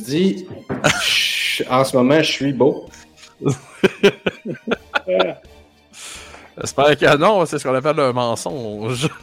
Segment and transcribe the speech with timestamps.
[0.00, 0.46] Dit,
[1.00, 2.86] Chut, en ce moment, je suis beau?
[6.60, 9.08] J'espère que non, c'est ce qu'on appelle un mensonge.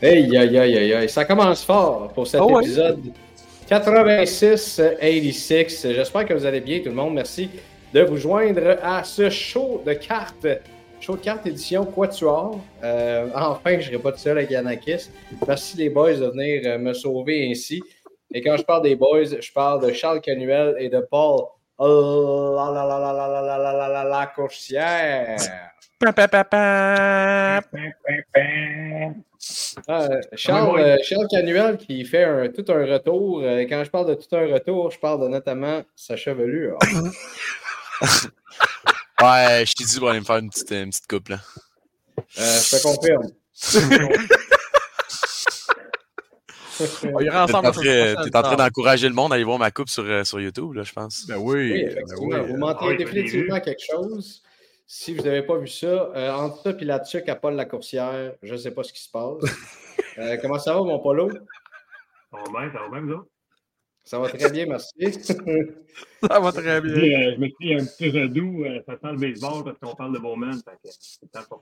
[0.00, 1.08] Hey, aïe, aïe, aïe, aïe.
[1.08, 3.00] Ça commence fort pour cet Oh épisode
[3.68, 5.92] 86-86.
[5.92, 7.14] J'espère que vous allez bien, tout le monde.
[7.14, 7.50] Merci
[7.92, 10.46] de vous joindre à ce show de cartes.
[11.00, 12.60] Show de cartes édition Quatuor.
[12.84, 15.10] Euh, enfin, je ne serai pas tout seul avec Yanakis.
[15.46, 17.82] Merci les boys de venir euh, me sauver ainsi.
[18.34, 21.40] Et quand je parle des boys, je parle de Charles Canuel et de Paul
[21.80, 25.36] euh, la la la la la la la la la la la coursière.
[29.88, 33.40] Ah, Charles, euh, Charles Canuel qui fait un- tout un retour.
[33.42, 36.78] Euh, quand je parle de tout un retour, je parle de notamment sa chevelure.
[39.22, 41.38] Ouais, je t'ai dit, on aller me faire une petite, une petite coupe, là.
[42.38, 43.28] Euh, je te confirme.
[47.12, 47.82] On ira T'es ensemble.
[47.82, 50.74] t'es en train d'encourager le monde à aller voir ma coupe sur, euh, sur YouTube,
[50.74, 51.26] là, je pense.
[51.26, 51.72] Ben oui.
[51.72, 52.36] Oui, ben oui.
[52.48, 54.42] Vous mentez Ah définitivement quelque chose.
[54.86, 58.32] Si vous n'avez pas vu ça, euh, entre ça et la tuque à Paul Lacourcière,
[58.42, 59.42] je ne sais pas ce qui se passe.
[60.16, 61.30] Euh, comment ça va, mon Polo?
[61.30, 63.28] Ça va bien, ça va bien, vous autres?
[64.08, 64.94] Ça va très bien, merci.
[66.22, 66.92] Ça va très bien.
[66.92, 69.94] Euh, je me suis dit un petit redoux, euh, ça sent le baseball parce qu'on
[69.94, 70.52] parle de Bowman.
[70.82, 70.88] Que.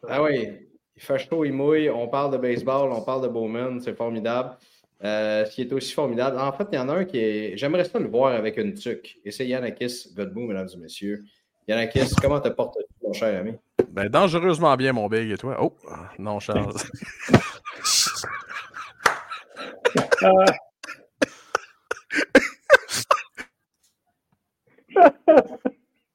[0.08, 0.48] Ah oui,
[0.94, 4.56] il fait chaud, il mouille, on parle de baseball, on parle de Bowman, c'est formidable.
[5.04, 7.56] Euh, ce qui est aussi formidable, en fait, il y en a un qui est.
[7.56, 9.18] J'aimerais ça le voir avec une tuque.
[9.24, 11.24] Et c'est Yanakis Godbout, mesdames et messieurs.
[11.68, 13.52] Yanakis, comment te portes-tu, mon cher ami?
[13.90, 15.58] Ben, dangereusement bien, mon big, et toi?
[15.60, 15.74] Oh,
[16.18, 16.74] non, Charles.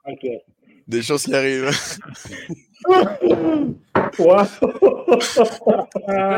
[0.06, 0.28] Ok.
[0.88, 1.70] Des choses qui arrivent.
[2.84, 4.44] C'est quoi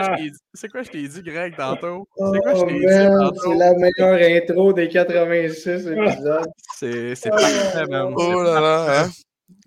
[0.01, 2.07] je t'ai dit- C'est quoi je t'ai dit, Greg, tantôt?
[2.17, 2.85] C'est quoi je Oh t'ai dit
[3.19, 3.41] tantôt?
[3.43, 6.45] c'est la meilleure intro des 86 épisodes.
[6.75, 8.13] C'est parfait, man.
[8.15, 9.09] Oh là là, hein?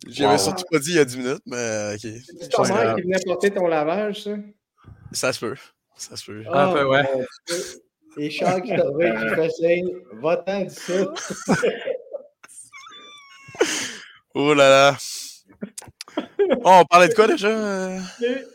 [0.09, 2.00] J'avais surtout pas dit il y a 10 minutes, mais ok.
[2.41, 4.31] C'est ta mère qui venait porter ton lavage, ça?
[5.12, 5.54] Ça se peut.
[5.97, 6.43] Ça se peut.
[6.44, 7.03] Peu, ouais.
[7.48, 7.56] Dieu.
[8.19, 9.91] Et Charles qui te qui fait signe,
[10.22, 10.93] va-t'en d'ici.
[14.38, 14.97] Oh là là.
[16.65, 17.99] Oh, on parlait de quoi déjà?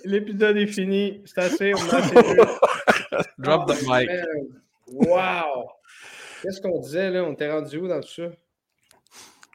[0.06, 1.22] L'épisode est fini.
[1.26, 2.16] C'est assez, on a assez.
[3.38, 4.10] Drop the mic.
[4.88, 5.70] Wow!
[6.42, 7.24] Qu'est-ce qu'on disait là?
[7.24, 8.24] On était rendu où dans tout ça?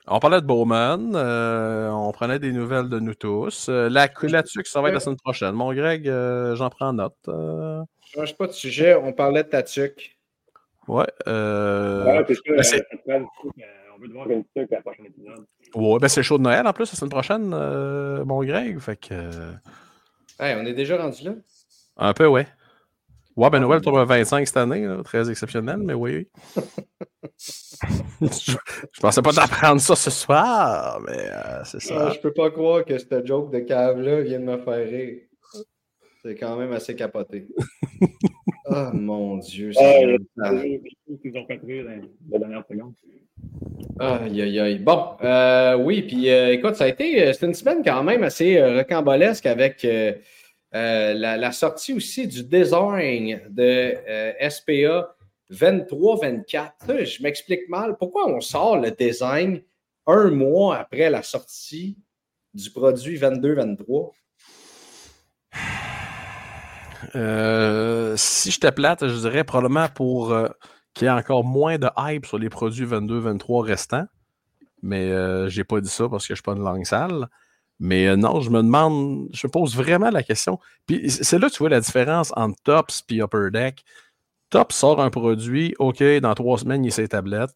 [0.08, 3.66] On parlait de Bowman, euh, on prenait des nouvelles de nous tous.
[3.68, 5.50] Euh, la, là-dessus, ça va être la semaine prochaine.
[5.52, 7.16] Mon Greg, euh, j'en prends note.
[7.26, 7.82] Euh,
[8.14, 10.16] Change pas de sujet, on parlait de ta tuque.
[10.86, 11.06] ouais.
[11.26, 12.24] Euh, Ouais,
[13.96, 15.46] on veut te voir une truc à la prochaine épisode.
[15.74, 18.78] ouais, ben c'est le show de Noël en plus la semaine prochaine, euh, mon Greg.
[18.78, 19.08] Fait que.
[19.12, 19.52] euh,
[20.38, 21.34] Hey, on est déjà rendu là?
[21.96, 22.46] un peu, ouais.
[23.36, 26.26] Ouais, ben Noël tombe à 25 cette année, là, très exceptionnel, mais oui.
[26.56, 26.62] oui.
[28.20, 28.52] je,
[28.92, 32.10] je pensais pas d'apprendre ça ce soir, mais euh, c'est Ah, ça.
[32.12, 35.20] je peux pas croire que cette joke de cave-là vient de me faire rire.
[36.22, 37.46] C'est quand même assez capoté.
[38.76, 39.70] oh mon Dieu.
[39.76, 40.16] Ah, c'est-
[42.20, 42.94] dernières secondes.
[43.98, 44.78] Aïe, aïe, aïe.
[44.78, 48.58] Bon, euh, oui, puis euh, écoute, ça a été, euh, une semaine quand même assez
[48.58, 50.12] euh, rocambolesque avec euh,
[50.72, 53.94] la, la sortie aussi du design de
[54.48, 55.14] SPA
[55.50, 56.70] 23-24.
[56.86, 57.96] Ça, Je m'explique mal.
[57.98, 59.62] Pourquoi on sort le design
[60.06, 61.96] un mois après la sortie
[62.52, 64.10] du produit 22-23?
[67.14, 70.48] Euh, si j'étais plate, je dirais probablement pour euh,
[70.94, 74.06] qu'il y ait encore moins de hype sur les produits 22-23 restants.
[74.82, 77.28] Mais euh, j'ai pas dit ça parce que je suis pas une langue sale.
[77.78, 80.58] Mais euh, non, je me demande, je me pose vraiment la question.
[80.86, 83.84] Puis c'est là que tu vois la différence entre Tops et Upper Deck.
[84.48, 87.54] Tops sort un produit, OK, dans trois semaines, il est sur les tablettes.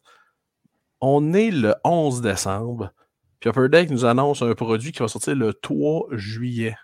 [0.99, 2.91] On est le 11 décembre.
[3.39, 6.75] Puis Upper Deck nous annonce un produit qui va sortir le 3 juillet.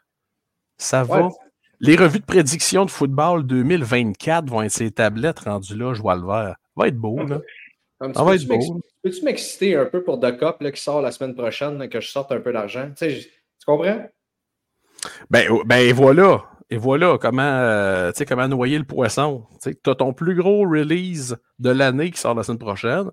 [0.78, 1.30] Ça va.
[1.80, 6.16] Les revues de prédiction de football 2024 vont être ces tablettes rendues là, je vois
[6.16, 6.56] le vert.
[6.76, 7.40] Va être beau, là.
[8.00, 8.82] Comme, Ça va peux-tu être m'ex- beau.
[9.04, 12.00] Peux-tu m'exciter un peu pour The Cup là, qui sort la semaine prochaine, là, que
[12.00, 12.88] je sorte un peu d'argent?
[12.90, 14.06] Tu sais, je- tu comprends?
[15.30, 16.44] Ben, oh, ben voilà.
[16.70, 19.46] Et voilà comment, euh, tu sais, comment noyer le poisson.
[19.64, 23.10] Tu as ton plus gros release de l'année qui sort la semaine prochaine.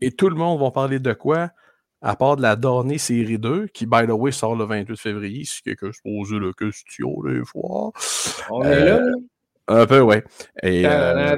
[0.00, 1.50] Et tout le monde va parler de quoi?
[2.02, 5.44] À part de la dernière série 2, qui, by the way, sort le 28 février,
[5.44, 7.92] si quelqu'un se pose la question des fois.
[8.50, 9.00] On est là.
[9.00, 9.12] là.
[9.72, 10.24] Un peu, ouais.
[10.64, 11.36] Et, euh,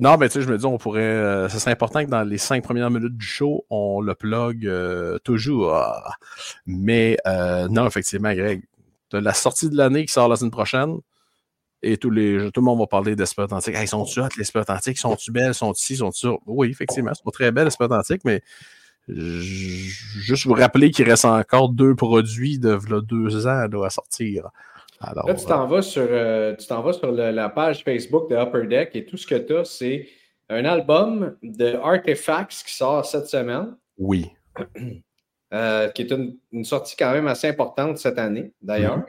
[0.00, 1.00] non, mais tu sais, je me dis, on pourrait.
[1.00, 4.66] euh, ça serait important que dans les cinq premières minutes du show, on le plug
[4.66, 5.74] euh, toujours.
[6.66, 8.62] Mais euh, non, effectivement, Greg,
[9.08, 10.96] t'as la sortie de l'année qui sort la semaine prochaine.
[11.82, 13.74] Et tous les, tout le monde va parler d'Esprit Antique.
[13.76, 14.98] Hey, sont-tu hot, l'Esprit Antique?
[14.98, 15.54] Sont-tu belles?
[15.54, 15.96] Sont-tu ci?
[15.96, 16.26] Sont-tu?
[16.44, 18.42] Oui, effectivement, c'est pas très belle, l'Esprit Antique, mais
[19.08, 24.48] juste vous rappeler qu'il reste encore deux produits de v'là deux ans là, à sortir.
[25.00, 28.28] Alors, Là, tu t'en vas sur, euh, tu t'en vas sur le- la page Facebook
[28.30, 30.08] de Upper Deck et tout ce que tu as, c'est
[30.48, 34.26] un album de Artifacts qui sort cette semaine, oui.
[35.54, 38.98] euh, qui est une, une sortie quand même assez importante cette année, d'ailleurs.
[38.98, 39.04] Mhm.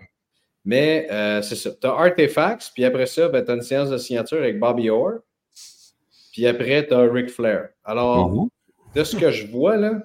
[0.65, 1.71] Mais euh, c'est ça.
[1.71, 4.89] Tu as Artifacts, puis après ça, ben, tu as une séance de signature avec Bobby
[4.89, 5.19] Orr.
[6.33, 7.69] Puis après, tu as Ric Flair.
[7.83, 8.49] Alors, Mhm.
[8.95, 10.01] De ce que je vois, là,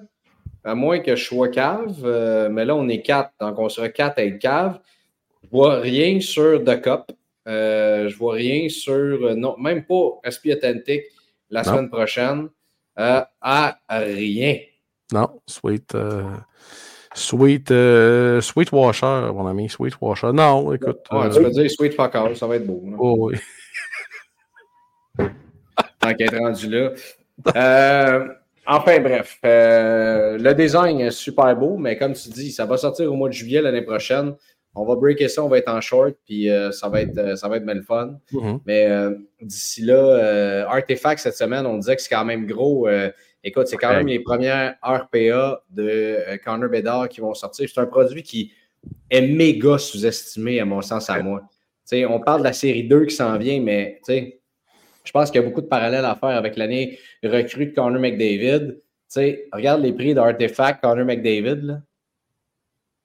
[0.63, 3.89] à moins que je sois cave, euh, mais là, on est quatre, donc on sera
[3.89, 4.79] quatre à être cave.
[5.43, 7.11] Je vois rien sur The Cup.
[7.47, 11.03] Euh, je vois rien sur, euh, non, même pas SP Authentic
[11.51, 11.71] la Non.
[11.71, 12.49] semaine prochaine.
[12.97, 14.57] Euh, à rien.
[15.13, 15.95] Non, Sweet.
[17.13, 17.69] Sweet,
[18.41, 20.31] Sweet Washer, mon ami, Sweet Washer.
[20.33, 20.97] Non, écoute.
[21.11, 22.83] Ouais, tu peux dire Sweet Fuck All, ça va être beau.
[22.97, 23.37] oh, oui.
[25.99, 26.91] tant qu'être rendu là.
[27.55, 28.27] Euh,
[28.67, 29.39] enfin, bref.
[29.45, 33.29] euh, le design est super beau, mais comme tu dis, ça va sortir au mois
[33.29, 34.35] de juillet l'année prochaine.
[34.77, 37.35] On va breaker ça, on va être en short, puis euh, ça, va être, euh,
[37.37, 38.19] ça va être bien le fun.
[38.33, 38.59] Mhm.
[38.65, 42.87] Mais euh, d'ici là, Artefact cette semaine, on disait que c'est quand même gros.
[43.43, 47.69] Écoute, c'est quand même les premières RPA de Connor Bedard qui vont sortir.
[47.71, 48.51] C'est un produit qui
[49.09, 51.41] est méga sous-estimé, à mon sens, à moi.
[51.93, 54.41] On parle de la série 2 qui s'en vient, mais tu sais,
[55.05, 58.01] je pense qu'il y a beaucoup de parallèles à faire avec l'année recrue de Connor
[58.01, 58.75] McDavid.
[58.75, 61.81] Tu sais, regarde les prix d'Artefact, Connor McDavid.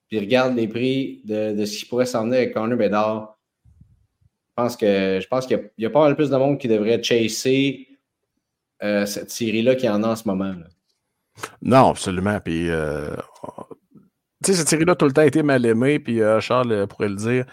[0.09, 3.37] Puis regarde les prix de, de ce qui pourrait s'en avec Connor Bedard.
[4.49, 7.01] Je pense que je pense qu'il y a- pas mal plus de monde qui devrait
[7.01, 7.87] chasser
[8.83, 10.53] euh, cette série-là qu'il y en a en ce moment.
[11.61, 12.39] Non, absolument.
[12.41, 13.15] Puis, euh,
[14.43, 15.99] tu sais, cette série-là, tout le temps, été mal aimée.
[15.99, 17.45] Puis, euh, Charles pourrait le dire.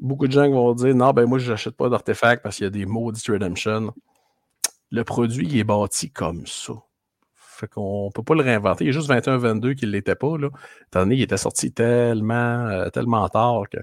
[0.00, 2.66] Beaucoup de gens vont dire Non, ben moi, je n'achète pas d'artefacts parce qu'il y
[2.66, 3.92] a des maudits Redemption.
[4.90, 6.74] Le produit, il est bâti comme ça.
[7.34, 8.84] Fait qu'on ne peut pas le réinventer.
[8.84, 10.38] Il y a juste 21-22 qui ne l'était pas.
[10.38, 10.48] Là.
[10.86, 13.78] Étant donné qu'il était sorti tellement, euh, tellement tard que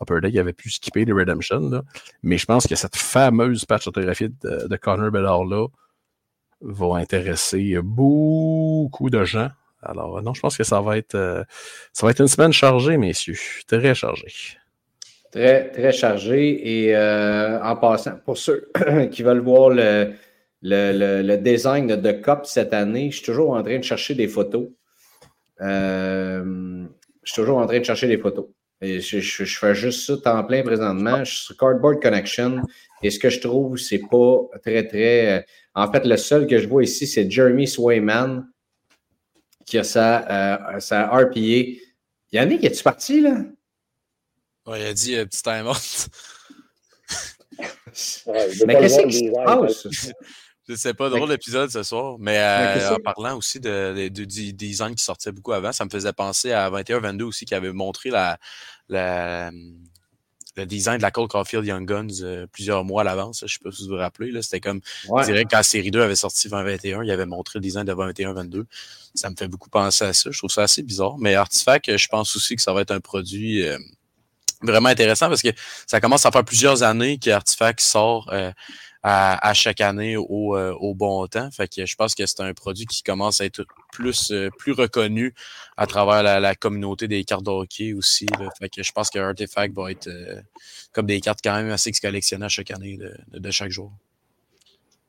[0.00, 1.82] Upper Deck avait pu skipper les Redemption.
[2.22, 5.66] Mais je pense que cette fameuse patch autographiée de, Connor Bedard-là
[6.60, 9.50] va intéresser beaucoup de gens.
[9.82, 11.44] Alors, non, je pense que ça va être, euh,
[11.92, 13.36] ça va être une semaine chargée, messieurs.
[13.66, 14.32] Très chargée.
[15.30, 16.84] Très, très chargé.
[16.86, 18.70] Et euh, en passant, pour ceux
[19.10, 20.12] qui veulent voir le,
[20.62, 24.28] le, le- design de The cette année, je suis toujours en train de chercher des
[24.28, 24.68] photos.
[25.60, 26.84] Euh,
[27.22, 28.46] je suis toujours en train de chercher des photos.
[28.80, 31.24] Je fais juste ça temps plein présentement.
[31.24, 32.62] Je suis sur Cardboard Connection.
[33.02, 35.38] Et ce que je trouve, c'est pas très, très.
[35.38, 35.42] euh,
[35.74, 38.46] En fait, le seul que je vois ici, c'est Jeremy Swayman
[39.66, 41.80] qui a sa, euh, sa RPA.
[42.32, 43.44] Yannick, es-tu parti, là?
[44.68, 46.08] Ouais, il a dit euh, petit time out.
[48.26, 49.88] Ouais, Mais qu'est-ce qui se passe?
[50.68, 54.08] Je sais pas, drôle l'épisode ce soir, mais, euh, Mais en parlant aussi de, de-
[54.08, 57.54] de- du design qui sortait beaucoup avant, ça me faisait penser à 21-22 aussi qui
[57.54, 58.38] avait montré la,
[58.90, 59.50] la-
[60.56, 63.44] le design de la Cold Caulfield Young Guns euh, plusieurs mois à l'avance.
[63.46, 64.30] Je sais pas si vous vous rappelez.
[64.30, 65.22] là, C'était comme Ouais.
[65.22, 67.86] je dirais que quand la série 2 avait sorti 2021, il avait montré le design
[67.86, 68.64] de 21-22.
[69.14, 70.30] Ça me fait beaucoup penser à ça.
[70.30, 71.16] Je trouve ça assez bizarre.
[71.18, 73.78] Mais Artifact, je pense aussi que ça va être un produit euh,
[74.62, 75.48] vraiment intéressant parce que
[75.86, 78.50] ça commence à faire plusieurs années qu'Artifact sort euh,
[79.02, 81.48] à, à chaque année au, euh, au bon temps.
[81.52, 84.72] Fait que je pense que c'est un produit qui commence à être plus, euh, plus
[84.72, 85.34] reconnu
[85.76, 88.26] à travers la, la communauté des cartes de hockey aussi.
[88.38, 88.48] là.
[88.58, 90.40] Fait que je pense que Artifact va être euh,
[90.92, 93.92] comme des cartes quand même assez collectionnées à chaque année de, de- chaque jour.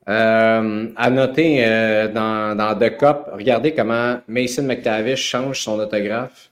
[0.08, 6.49] Euh, à noter euh, dans, dans The Cup, regardez comment Mason McTavish change son autographe.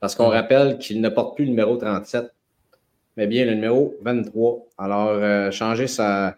[0.00, 2.26] Parce qu'on rappelle qu'il ne porte plus le numéro 37,
[3.16, 4.66] mais bien le numéro 23.
[4.78, 6.36] Alors, euh, changer sa.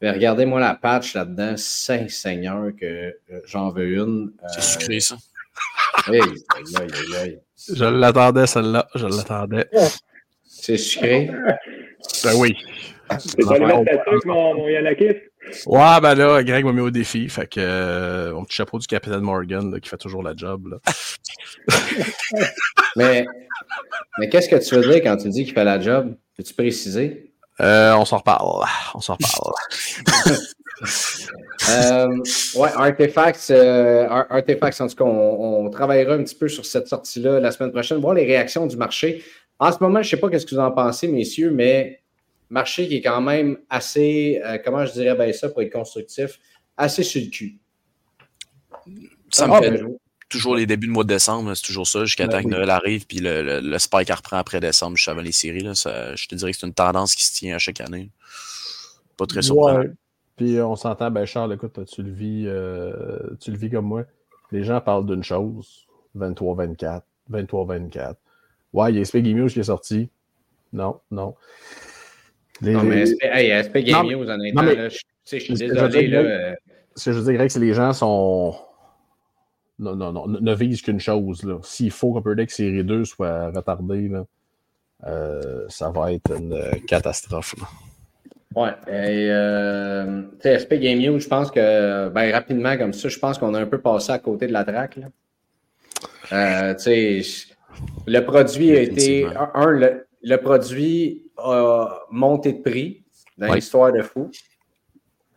[0.00, 1.54] Mais regardez-moi la patch là-dedans.
[1.56, 4.32] Saint-Seigneur que euh, j'en veux une.
[4.42, 5.16] Euh, C'est sucré, ça.
[6.08, 7.40] hey, aïe, aïe, aïe, aïe.
[7.72, 8.88] Je l'attendais, celle-là.
[8.94, 9.66] Je l'attendais.
[10.44, 11.30] C'est sucré?
[12.24, 12.56] Ben oui.
[13.18, 15.16] C'est pas le mettre mon, mon Yanakis?
[15.66, 17.28] Ouais, ben là, Greg m'a mis au défi.
[17.28, 20.68] Fait que euh, mon petit chapeau du capitaine Morgan là, qui fait toujours la job.
[20.68, 20.78] Là.
[22.96, 23.26] Mais
[24.18, 26.14] Mais qu'est-ce que tu veux dire quand tu dis qu'il fait la job?
[26.36, 27.32] Peux-tu préciser?
[27.60, 28.66] Euh, on s'en reparle.
[28.94, 30.38] On s'en reparle.
[31.70, 32.08] Euh,
[32.56, 36.88] ouais, Artifacts, euh, Artifacts, en tout cas, on, on travaillera un petit peu sur cette
[36.88, 39.22] sortie-là la semaine prochaine, voir les réactions du marché.
[39.60, 42.01] En ce moment, je ne sais pas qu'est-ce que vous en pensez, messieurs, mais
[42.52, 46.38] marché qui est quand même assez, euh, comment je dirais bien ça pour être constructif,
[46.76, 47.58] assez sur le cul.
[49.30, 49.96] Ça me Ah, fait ben,
[50.28, 52.54] toujours les débuts de mois de décembre, c'est toujours ça, jusqu'à Ben temps que.
[52.54, 55.62] Noël arrive, puis le, le, le spike reprend après décembre, juste avant les séries.
[55.62, 58.10] Là, ça, je te dirais que c'est une tendance qui se tient à chaque année.
[59.16, 59.80] Pas très surprenant.
[59.80, 59.90] Ouais.
[60.36, 63.86] Puis euh, on s'entend, ben Charles, écoute, tu le vis, euh, tu le vis comme
[63.86, 64.04] moi.
[64.50, 65.86] Les gens parlent d'une chose,
[66.18, 68.14] 23-24, 23-24.
[68.74, 70.10] Ouais, il y a SP Game News qui est sorti.
[70.72, 71.34] Non, non.
[72.60, 73.52] Les- Non, mais SP, hey,
[74.30, 76.06] honnêtement, non, mais- là, je, je suis que désolé.
[76.08, 76.54] Là,
[76.94, 78.54] Ce que je dirais que c'est les gens sont.
[79.78, 81.42] Non, non, non, ne ne visent qu'une chose.
[81.62, 84.24] S'il faut qu'Upper Deck Série 2 soit retardé, là,
[85.06, 87.54] euh, ça va être une euh, catastrophe.
[87.58, 87.66] là.
[88.54, 93.38] Ouais, et euh, SP Game News, je pense que, ben, rapidement comme ça, je pense
[93.38, 94.96] qu'on a un peu passé à côté de la traque.
[94.96, 95.06] Là.
[96.32, 96.74] Euh,
[98.06, 103.04] le produit a été, un, le, le produit a monté de prix
[103.38, 104.30] dans l'histoire de fou.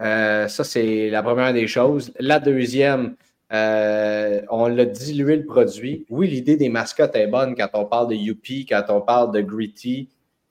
[0.01, 2.13] Euh, ça, c'est la première des choses.
[2.20, 3.15] La deuxième,
[3.54, 6.06] euh, on l'a dilué le produit.
[6.10, 9.42] Oui, l'idée des mascottes est bonne quand on parle de Yuppie, quand on parle de
[9.42, 10.10] Gritty,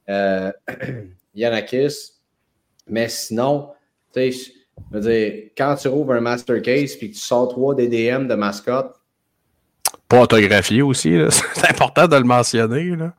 [0.09, 0.51] euh,
[1.35, 2.13] Yanakis.
[2.89, 3.71] Mais sinon,
[4.15, 8.35] tu sais, quand tu rouvres un master case puis que tu sors trois DDM de
[8.35, 8.95] mascotte,
[10.15, 11.19] Pas autographié aussi,
[11.55, 12.95] c'est important de le mentionner.
[12.97, 13.15] Là.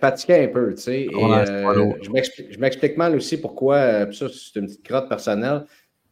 [0.00, 1.06] fatigué un peu, tu sais.
[1.14, 5.64] Euh, je m'explique- mal aussi pourquoi, euh, puis ça, c'est une petite crotte personnelle.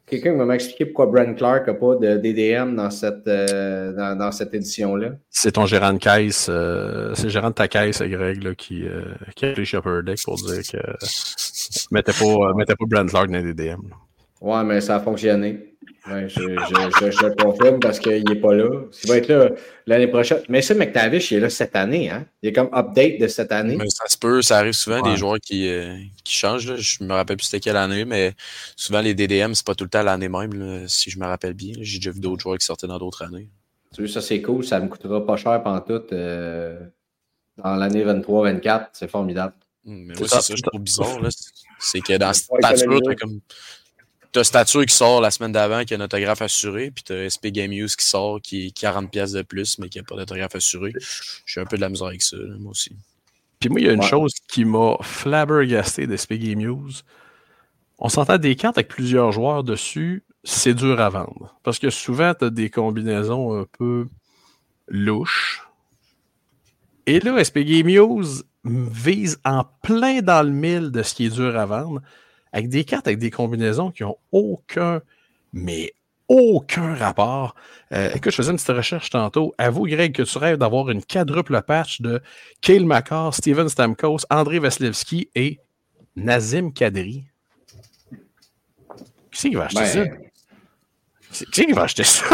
[0.06, 4.30] Quelqu'un va m'expliquer pourquoi Brent Clark n'a pas de DDM dans cette, euh, dans, dans
[4.30, 5.12] cette édition-là?
[5.30, 8.84] C'est ton gérant de caisse, euh, c'est le gérant de ta caisse, Greg, là, qui,
[8.86, 9.02] euh,
[9.34, 10.78] qui a appelé chez Upper Deck pour dire que
[11.90, 13.80] mettez pas, euh, mettez pas Brand Clark dans les DDM.
[13.88, 13.96] là.
[14.40, 15.73] Ouais, mais ça a fonctionné.
[16.06, 16.44] Ouais, je, je,
[17.00, 18.68] je, je le confirme parce qu'il n'est pas là.
[19.04, 19.48] Il va être là
[19.86, 20.42] l'année prochaine.
[20.50, 22.10] Mais ça, McTavish, il est là cette année.
[22.10, 22.26] Hein?
[22.42, 23.76] Il est comme update de cette année.
[23.76, 25.10] Mais ça se peut, ça arrive souvent Ouais.
[25.12, 26.66] des joueurs qui, euh, qui changent.
[26.68, 26.76] Là.
[26.76, 28.34] Je me rappelle plus c'était quelle année, mais
[28.76, 31.54] souvent les DDM, c'est pas tout le temps l'année même, là, si je me rappelle
[31.54, 31.72] bien.
[31.80, 33.48] J'ai déjà vu d'autres joueurs qui sortaient dans d'autres années.
[33.94, 34.62] Tu vois, ça, c'est cool.
[34.62, 36.80] Ça me coûtera pas cher pantoute euh,
[37.56, 38.88] dans l'année 23-24.
[38.92, 39.54] C'est formidable.
[39.86, 40.40] Hum, Mais C'est moi, ça.
[40.42, 41.20] c'est ça, je trouve bizarre.
[41.22, 41.28] là.
[41.78, 43.40] C'est que dans Ouais, stature, comme.
[44.34, 47.54] T'as stature qui sort la semaine d'avant, qui a un autographe assuré, puis t'as SP
[47.54, 50.56] Game News qui sort, qui est 40$ piastres de plus, mais qui n'a pas d'autographe
[50.56, 50.92] assuré.
[51.46, 52.96] J'ai un peu de la misère avec ça, là, moi aussi.
[53.60, 54.06] Puis moi, il y a une Ouais.
[54.08, 56.90] chose qui m'a flabbergasté d'SP Game News.
[58.00, 61.56] On s'entend des cartes avec plusieurs joueurs dessus, c'est dur à vendre.
[61.62, 64.08] Parce que souvent, tu as des combinaisons un peu
[64.88, 65.62] louches.
[67.06, 68.24] Et là, SP Game News
[68.64, 72.00] vise en plein dans le mille de ce qui est dur à vendre,
[72.54, 75.02] avec des cartes avec des combinaisons qui ont aucun,
[75.52, 75.92] mais
[76.28, 77.56] aucun rapport.
[77.92, 79.54] Euh, écoute, je faisais une petite recherche tantôt.
[79.58, 82.22] Avoue, Greg, que tu rêves d'avoir une quadruple patch de
[82.60, 85.58] Kale McCarr, Steven Stamkos, André Vasilevski et
[86.14, 87.24] Nazim Kadri.
[89.32, 90.06] Qui c'est qui va acheter Ben, ça?
[90.06, 92.24] Qui c'est qui va acheter ça?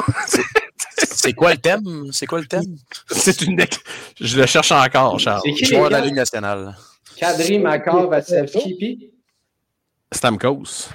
[0.99, 2.12] C'est quoi le thème?
[2.12, 2.77] C'est quoi le thème?
[3.11, 3.59] c'est une.
[4.21, 5.41] Je le cherche encore, Charles.
[5.47, 6.77] C'est qui Joueur de la Ligue nationale.
[7.17, 9.11] Kadri, Makar, Vasilevski, puis...
[10.12, 10.90] Stamkos.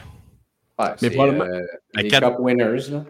[0.77, 1.62] Ouais, Mais probablement- euh,
[1.93, 2.89] les Cup winners.
[2.91, 3.05] Là.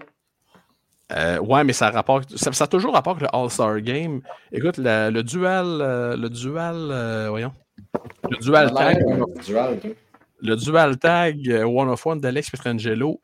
[1.12, 4.22] Euh, ouais, mais ça, rapporte, ça, ça a toujours rapport avec le All-Star Game.
[4.52, 7.54] Écoute, la- le dual, euh, le dual, euh, voyons,
[8.30, 8.98] le dual tag,
[9.46, 9.80] Dual.
[10.42, 13.20] le dual tag one of one d'Alex Pietrangelo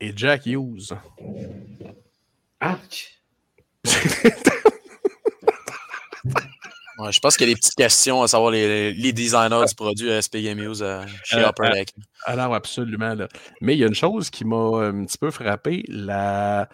[0.00, 0.92] et Jack Hughes.
[2.60, 3.20] Arc.
[6.98, 9.74] Ouais, je pense qu'il y a des petites questions à savoir les, les designers du
[9.74, 11.88] produit SP Game News euh, chez Euh, Upper euh, Deck.
[12.24, 13.14] Alors, absolument.
[13.14, 13.28] là.
[13.60, 15.84] Mais il y a une chose qui m'a un petit peu frappé.
[15.88, 16.68] La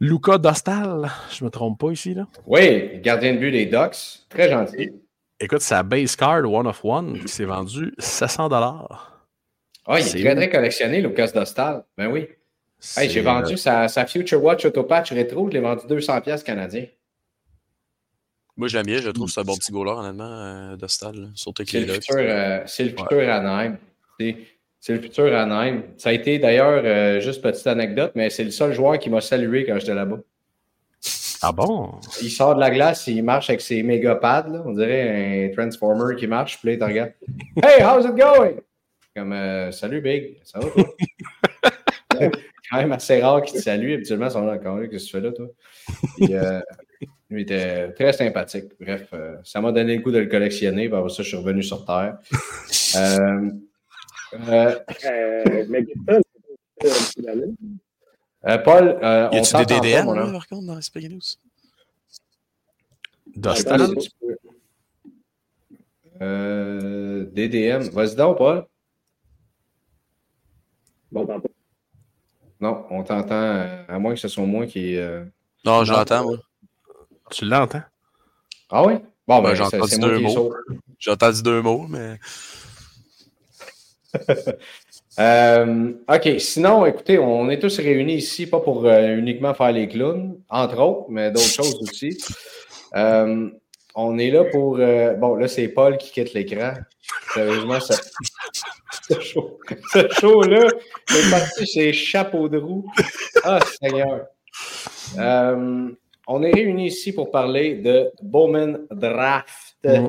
[0.00, 2.14] Luca Dostal, je me trompe pas ici.
[2.14, 2.26] Là.
[2.46, 4.20] Oui, gardien de but des Ducks.
[4.30, 4.90] Très gentil.
[5.38, 9.26] Écoute, sa base card one of one qui s'est vendue 700 dollars.
[9.86, 11.84] Ah, il C'est est très, très collectionné, Lucas Dostal.
[11.98, 12.26] Ben oui.
[12.96, 16.46] Hey, j'ai euh, vendu sa, sa Future Watch Autopatch rétro, je l'ai vendu 200$ piastres
[16.46, 16.86] canadiens.
[18.60, 19.00] Moi, je l'aime bien.
[19.00, 21.14] Je trouve que c'est un bon petit goaler, honnêtement, euh, Dostal.
[21.16, 21.28] là.
[21.34, 21.94] Surtout C'est qu'il le est là.
[21.94, 23.78] futur, euh, c'est le futur Anaheim.
[24.20, 24.36] C'est
[24.78, 25.82] c'est le futur Anaheim.
[25.96, 29.22] Ça a été d'ailleurs, euh, juste petite anecdote, mais c'est le seul joueur qui m'a
[29.22, 30.18] salué quand j'étais là-bas.
[31.40, 31.92] Ah bon?
[32.20, 34.62] Il sort de la glace, il marche avec ses méga pads, là.
[34.66, 37.12] on dirait un Transformer qui marche, puis là, il te regarde.
[37.64, 38.56] Hey, how's it going?
[39.16, 40.36] Comme, euh, salut, Big.
[40.44, 40.84] Ça va, toi?
[42.70, 43.94] quand même assez rare qu'il te salue.
[43.94, 45.46] Habituellement, ils sont là, Quand même, qu'est-ce que tu fais là, toi?
[46.18, 46.60] Puis, euh,
[47.30, 48.72] Lui était très sympathique.
[48.80, 50.88] Bref, euh, ça m'a donné le goût de le collectionner.
[50.88, 52.18] Puis après ça, je suis revenu sur Terre.
[52.96, 53.50] Euh,
[54.48, 55.86] euh, Euh, mais
[58.46, 60.80] euh, Paul, euh, Y on a-tu des DDM, là, par contre, dans?
[63.36, 63.94] Dostal.
[66.22, 67.82] Euh, DDM.
[67.90, 68.66] Vas-y donc, Paul.
[71.12, 71.26] Bon.
[72.60, 74.96] Non, on t'entend, à moins que ce soit moi qui.
[74.96, 75.24] euh,
[75.64, 76.38] Non, je l'entends, moi.
[77.30, 77.82] Tu l'entends?
[78.70, 78.94] Ah oui?
[79.26, 80.54] Bon, ben, Ben, j'ai c'est entendu c'est moi deux mots.
[80.98, 82.18] J'ai entendu deux mots, mais.
[85.18, 86.40] Euh, OK.
[86.40, 90.78] Sinon, écoutez, on est tous réunis ici, pas pour euh, uniquement faire les clowns, entre
[90.78, 92.16] autres, mais d'autres choses aussi.
[92.94, 93.50] Euh,
[93.94, 94.78] on est là pour.
[94.78, 96.74] euh, bon, là, c'est Paul qui quitte l'écran.
[97.34, 97.96] Sérieusement, ça.
[99.08, 99.58] Ce show-
[99.92, 100.66] ce show-là
[101.14, 102.86] est parti chez Chapeau de roue.
[103.44, 104.26] Ah, Seigneur.
[105.18, 105.90] Euh,
[106.32, 109.76] on est réunis ici pour parler de Bowman Draft.
[109.84, 110.06] Mm.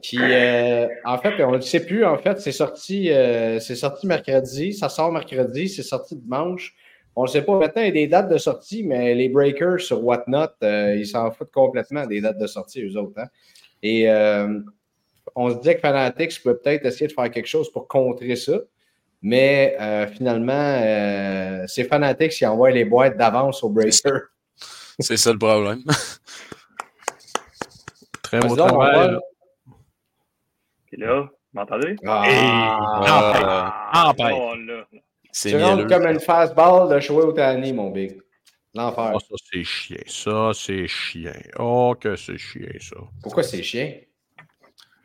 [0.00, 2.04] Qui, euh, en fait, on ne le sait plus.
[2.04, 4.72] En fait, c'est sorti, euh, c'est sorti mercredi.
[4.72, 5.68] Ça sort mercredi.
[5.68, 6.72] C'est sorti dimanche.
[7.16, 7.58] On ne sait pas.
[7.58, 11.06] Maintenant, il y a des dates de sortie, mais les breakers sur Whatnot, euh, ils
[11.06, 13.18] s'en foutent complètement des dates de sortie, eux autres.
[13.18, 13.26] hein.
[13.82, 14.08] Et
[15.34, 18.58] on se disait que Fanatics peut peut-être essayer de faire quelque chose pour contrer ça.
[19.20, 19.76] Mais
[20.12, 24.28] finalement, c'est Fanatics qui envoie les boîtes d'avance aux breakers.
[25.00, 25.82] C'est ça le problème.
[28.22, 29.16] Très beau travail.
[30.86, 31.96] Puis là, vous m'entendez?
[32.06, 34.30] Ah, Ah, ben.
[34.34, 34.84] Oh, là.
[35.30, 35.88] C'est tu rentres mielleux.
[35.88, 38.20] comme une fastball de jouer au Tani, mon big.
[38.74, 39.12] L'enfer.
[39.14, 39.98] Ah, ça, c'est chien.
[40.06, 41.32] Ça, c'est chien.
[41.58, 42.96] Oh, que c'est chien, ça.
[43.22, 43.94] Pourquoi c'est chien?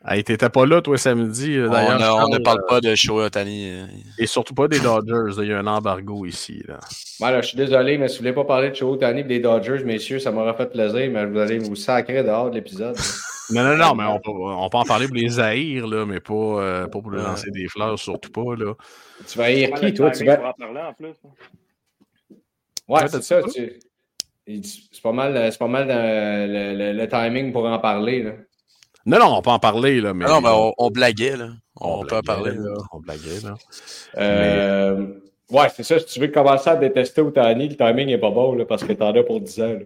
[0.06, 1.56] Hey, t'étais pas là, toi, samedi.
[1.58, 3.72] euh, On, ne- on ne Charles, parle euh, pas de Shohei Otani.
[4.20, 5.42] Et surtout pas des Dodgers.
[5.42, 6.62] Il y a un embargo ici.
[6.68, 6.80] Là.
[7.22, 9.24] Moi, là, je suis désolé, mais si vous voulez pas parler de Show Tani et
[9.24, 12.96] des Dodgers, messieurs, ça m'aurait fait plaisir, mais vous allez vous sacrer dehors de l'épisode.
[13.52, 16.22] Non, non, non, mais on peut, on peut en parler pour les haïr, là, mais
[16.22, 17.26] pas, euh, pas pour lui Ouais.
[17.26, 18.56] lancer des fleurs, surtout pas.
[18.56, 18.74] Là.
[19.28, 20.12] tu vas haïr qui, toi?
[20.12, 20.38] Tu vas...
[20.38, 21.10] pour en parler en plus.
[21.10, 21.30] hein.
[22.88, 23.42] Ouais, Ouais, c'est ça.
[23.44, 23.80] tu-
[24.48, 28.24] C'est pas mal, c'est pas mal le, le- le timing pour en parler.
[28.24, 28.32] Là.
[29.06, 30.26] Non, non, on peut en parler, là, mais.
[30.26, 31.50] Non, mais on, on blaguait, là.
[31.76, 32.52] On, peut en parler.
[32.56, 32.74] là.
[32.92, 33.56] On blaguait, là.
[34.18, 35.08] Euh,
[35.52, 36.00] Ouais, c'est ça.
[36.00, 38.94] Si tu veux commencer à détester Otani, le timing est pas bon là, parce que
[38.94, 39.74] t'en as pour 10 ans.
[39.74, 39.80] là.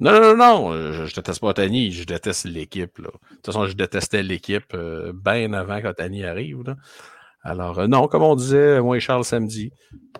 [0.00, 2.96] Non, non, non, non, euh, je, je déteste pas Otani, je déteste l'équipe.
[2.98, 3.08] là.
[3.08, 6.62] De toute façon, je détestais l'équipe euh, bien avant qu'Otani arrive.
[6.64, 6.76] Là.
[7.42, 9.72] Alors, euh, non, comme on disait, moi et Charles samedi,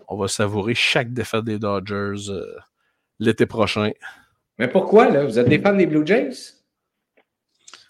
[0.07, 2.45] on va savourer chaque défaite des Dodgers euh,
[3.19, 3.89] l'été prochain.
[4.59, 5.23] Mais pourquoi, là?
[5.25, 6.29] Vous êtes des fans des Blue Jays?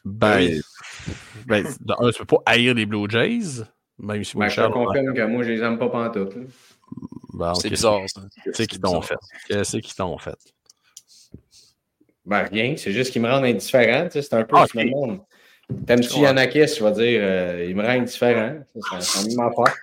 [0.06, 0.62] Ben, Oui.
[1.48, 3.64] ben, de un, tu peux pas haïr les Blue Jays,
[3.98, 6.36] même si moi Ben, je te confirme que moi, je les aime pas pantoute.
[7.34, 8.22] Ben, C'est bizarre, ça.
[8.44, 9.16] Qu'est-ce qu'ils t'ont fait?
[9.48, 10.38] Qu'est-ce qu'ils t'ont fait?
[12.26, 12.76] Ben, rien.
[12.78, 14.08] C'est juste qu'ils me rendent indifférent.
[14.12, 15.22] C'est un peu Ah, ce monde.
[15.88, 16.22] T'aimes-tu Ouais.
[16.22, 16.68] Yanakis?
[16.78, 18.60] Je vais dire, euh, il me rend indifférent.
[18.92, 19.76] Ça, C'est la même affaire.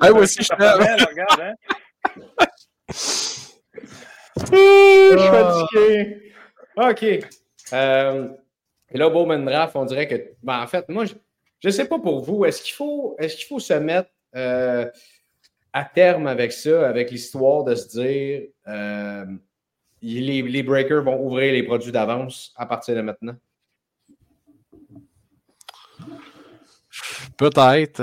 [0.00, 0.82] Ah, moi aussi, je regarde,
[1.40, 1.54] hein.
[4.38, 6.32] Je suis fatigué.
[6.76, 7.28] OK.
[7.72, 8.28] Euh,
[8.90, 10.32] et là, Bowman Draft, on dirait que.
[10.42, 11.14] Ben, en fait, moi, je
[11.64, 14.88] ne sais pas pour vous, est-ce qu'il faut, est faut se mettre euh,
[15.72, 19.26] à terme avec ça, avec l'histoire de se dire euh,
[20.02, 23.36] les, les breakers vont ouvrir les produits d'avance à partir de maintenant?
[27.36, 28.02] Peut-être.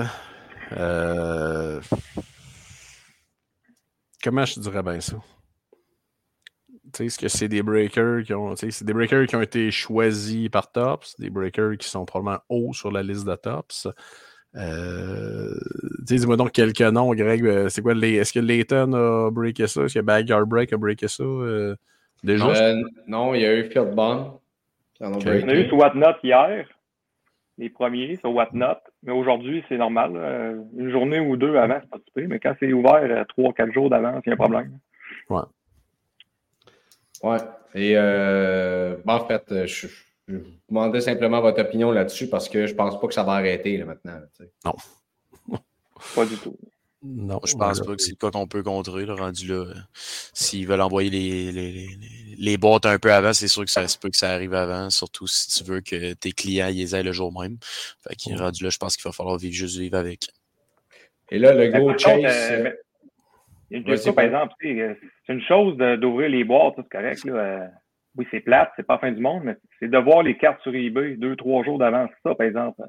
[4.23, 5.17] Comment je dirais bien ça?
[6.93, 8.51] Tu sais, Est-ce que c'est des breakers qui ont.
[8.51, 12.05] tu sais, C'est des breakers qui ont été choisis par Tops, des breakers qui sont
[12.05, 13.87] probablement hauts sur la liste de Tops.
[14.55, 15.55] Euh,
[16.03, 17.43] Dis-moi donc quelques noms, Greg.
[17.45, 19.83] euh, C'est quoi les- Est-ce que Layton a breaké ça?
[19.83, 21.23] Est-ce que Backyard Break a breaké ça?
[21.23, 21.75] euh,
[22.23, 22.47] déjà?
[22.49, 22.75] Euh,
[23.07, 24.39] non, il y a eu Field Bond.
[24.93, 25.23] qui en ont Ok.
[25.25, 25.45] breaké.
[25.45, 26.67] On a eu sur Whatnot hier,
[27.57, 30.11] les premiers sur Whatnot, mais aujourd'hui, c'est normal.
[30.77, 33.89] Une journée ou deux avant, c'est pas super, mais quand c'est ouvert trois, quatre jours
[33.89, 34.77] d'avance, il y a un problème.
[35.31, 35.41] Ouais.
[37.75, 39.87] Et euh, ben, en fait, euh, je,
[40.27, 43.33] je vous demandais simplement votre opinion là-dessus parce que je pense pas que ça va
[43.33, 44.13] arrêter là, maintenant.
[44.13, 44.51] là, sais.
[46.15, 46.57] Pas du tout.
[47.05, 49.55] Non, Je pense pas que c'est quoi qu'on peut contrer, là, rendu là.
[49.55, 49.73] euh,
[50.33, 51.87] S'ils veulent envoyer les, les, les,
[52.37, 54.89] les- boîtes un peu avant, c'est sûr que ça se peut que ça arrive avant,
[54.89, 57.57] surtout si tu veux que tes clients y les aient le jour même.
[58.07, 60.29] Fait qu'il rendu là, je pense qu'il va falloir vivre juste vivre avec.
[61.29, 62.13] Et là, le gros chase.
[62.15, 62.71] contre, euh,
[63.73, 64.93] euh, par exemple, euh,
[65.25, 67.23] c'est une chose d'ouvrir les boîtes, c'est correct.
[67.25, 67.67] Là, euh,
[68.17, 70.61] oui, c'est plate, c'est pas la fin du monde, mais c'est de voir les cartes
[70.61, 72.11] sur eBay deux, trois jours d'avance.
[72.23, 72.81] Ça, par exemple,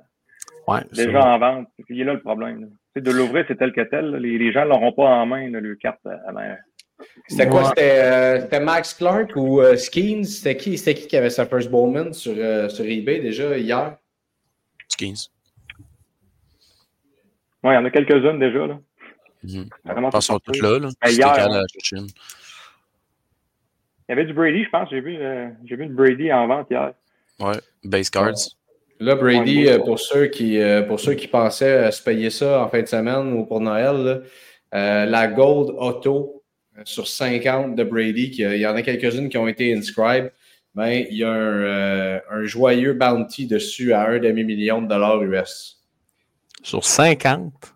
[0.67, 1.69] Ouais, c'est déjà en vente.
[1.91, 2.71] Il est là le problème.
[2.95, 3.01] là.
[3.01, 4.07] De l'ouvrir, c'est tel que tel.
[4.11, 4.19] là.
[4.19, 6.41] Les, les gens ne l'auront pas en main, là, le carte, avant
[7.29, 7.63] C'était quoi?
[7.63, 7.67] Ouais.
[7.69, 10.25] C'était euh, Max Clark ou euh, Skeens?
[10.25, 13.97] C'était qui, c'était qui qui avait sa first Bowman sur, euh, sur eBay déjà hier?
[14.89, 15.29] Skins.
[17.63, 18.67] Ouais, il y en a quelques-unes déjà.
[18.67, 18.79] Là.
[20.11, 20.79] Pense qu'ils sont là.
[20.79, 20.89] là.
[21.11, 22.07] Hier, quand la Chine.
[24.09, 24.89] Il y avait du Brady, je pense.
[24.91, 26.93] J'ai vu, euh, j'ai vu le Brady en vente hier.
[27.41, 27.57] Ouais.
[27.83, 28.35] Base cards.
[29.01, 32.63] Là, Brady, euh, pour, ceux qui, euh, pour ceux qui pensaient euh, se payer ça
[32.63, 34.19] en fin de semaine ou pour Noël, là,
[34.75, 36.43] euh, la Gold Auto
[36.79, 39.75] euh, sur 50 de Brady, qui, euh, il y en a quelques-unes qui ont été
[39.77, 40.33] inscribed,
[40.75, 45.23] ben, il y a un, euh, un joyeux bounty dessus à un demi-million de dollars
[45.23, 45.81] US.
[46.63, 47.74] Sur 50.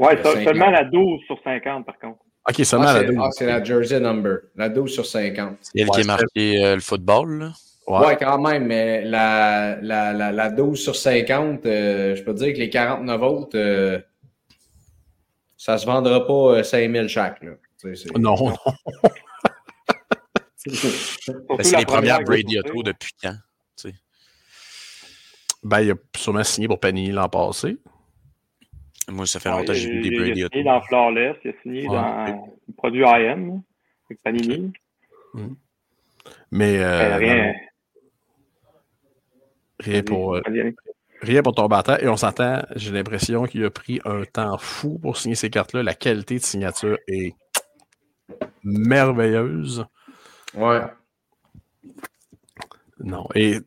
[0.00, 0.44] Ça- 50.
[0.44, 2.18] seulement la 12 sur 50, par contre.
[2.48, 3.20] Ok, seulement Ah, la c'est double.
[3.22, 5.58] ah, c'est la jersey number, la 12 sur 50.
[5.60, 7.38] C'est elle Ouais, qui est c'est- marqué euh, le football.
[7.38, 7.52] Là?
[7.86, 8.06] Ouais.
[8.06, 12.38] Ouais, quand même, mais la, la, la, la 12 sur 50, euh, je peux te
[12.38, 13.98] dire que les 49 autres, euh,
[15.56, 17.42] ça se vendra pas euh, 5000 chaque.
[17.42, 17.52] Là.
[17.80, 18.54] Tu sais, c'est- Non, non.
[20.66, 22.58] Ben, c'est les premières Brady.
[22.58, 23.34] Auto depuis quand?
[23.76, 23.94] tu sais?
[25.62, 27.76] Ben, il a sûrement signé pour Panini l'an passé.
[29.10, 30.64] Moi, ça fait Ouais, longtemps que j'ai il- vu des il- Brady Il a signé
[30.64, 31.94] dans Flawless, il a signé Ouais.
[31.96, 33.62] dans le produit IM,
[34.08, 34.72] avec Panini.
[36.50, 37.54] Mais Euh, euh, rien.
[39.78, 40.42] rien, pour, euh,
[41.22, 41.42] Rien.
[41.42, 42.02] pour terre.
[42.02, 45.82] Et on s'entend, j'ai l'impression qu'il a pris un temps fou pour signer ces cartes-là.
[45.82, 47.34] La qualité de signature est
[48.64, 49.84] merveilleuse.
[50.54, 50.80] Ouais.
[52.98, 53.26] Non.
[53.34, 53.58] Et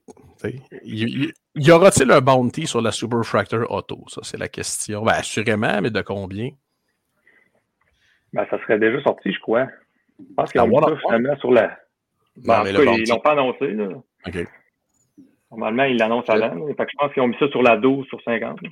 [0.84, 4.04] y, y- y aura-t-il un bounty sur la Super Fractor Auto?
[4.08, 5.04] Ça, c'est la question.
[5.04, 6.50] Ben, assurément, mais de combien?
[8.34, 9.68] Ben, ça serait déjà sorti, je crois.
[10.20, 10.88] Je pense qu'ils ont mis voilà.
[10.96, 11.78] ça finalement sur la.
[12.38, 13.68] Ben, Non, mais cas, ils l'ont pas annoncé.
[13.68, 13.88] Là.
[14.28, 14.48] OK.
[15.52, 16.54] Normalement, ils l'annoncent avant.
[16.56, 16.74] là.
[16.76, 18.62] Fait que je pense qu'ils ont mis ça sur la 12 sur 50.
[18.62, 18.70] là.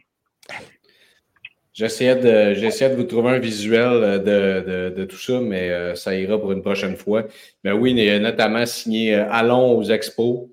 [1.74, 5.70] J'essayais de, j'essayais de vous trouver un visuel euh, de, de, de tout ça, mais
[5.70, 7.24] euh, ça ira pour une prochaine fois.
[7.64, 10.50] Mais oui, il a notamment signé euh, Allons aux Expos,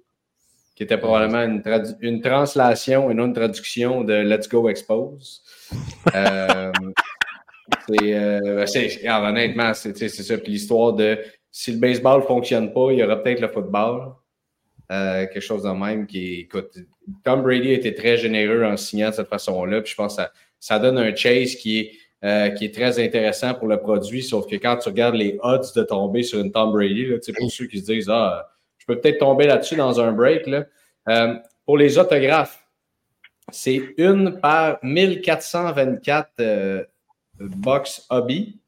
[0.79, 1.61] qui était probablement une,
[2.03, 5.43] une translation et non une traduction de Let's Go Expose.
[6.15, 6.73] Euh,
[8.67, 10.39] c'est, euh, honnêtement, c'est, ça.
[10.39, 11.19] Puis l'histoire de
[11.51, 14.13] si le baseball ne fonctionne pas, il y aura peut-être le football.
[14.91, 16.71] Euh, quelque chose de même qui écoute.
[17.25, 19.81] Tom Brady a été très généreux en signant de cette façon-là.
[19.83, 21.93] Puis je pense que ça, ça donne un chase qui est,
[22.25, 25.73] euh, qui est très intéressant pour le produit, sauf que quand tu regardes les odds
[25.75, 28.49] de tomber sur une Tom Brady, là, pour ceux qui se disent Ah,
[28.89, 30.47] peut-être tomber là-dessus dans un break.
[30.47, 30.65] Là.
[31.09, 32.67] Euh, pour les autographes,
[33.53, 36.85] c'est une par 1424 euh,
[37.39, 38.59] box hobby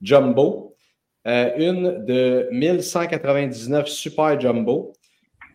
[0.00, 0.76] jumbo,
[1.26, 4.92] euh, une de 1199 super jumbo,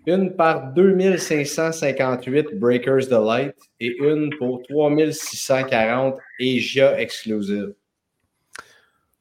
[0.06, 7.73] une par 2558 Breakers Delight et une pour 3640 Asia Exclusive.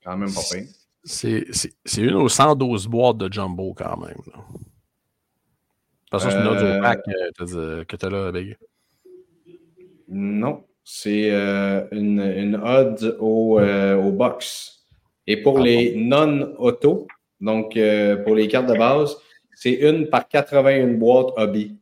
[0.04, 0.40] Quand même pas.
[1.04, 1.44] C'est
[1.98, 4.16] une aux 112 boîtes de Jumbo quand même.
[4.32, 4.42] là.
[6.12, 7.00] De toute façon, c'est une autre Euh, pack
[7.88, 8.56] que tu as là, Big.
[10.08, 14.84] Non, c'est euh, une, une odd au, euh, au box.
[15.26, 17.06] Et pour les non-auto,
[17.40, 19.16] donc euh, pour les cartes de base,
[19.54, 21.76] c'est une par 81 boîtes hobby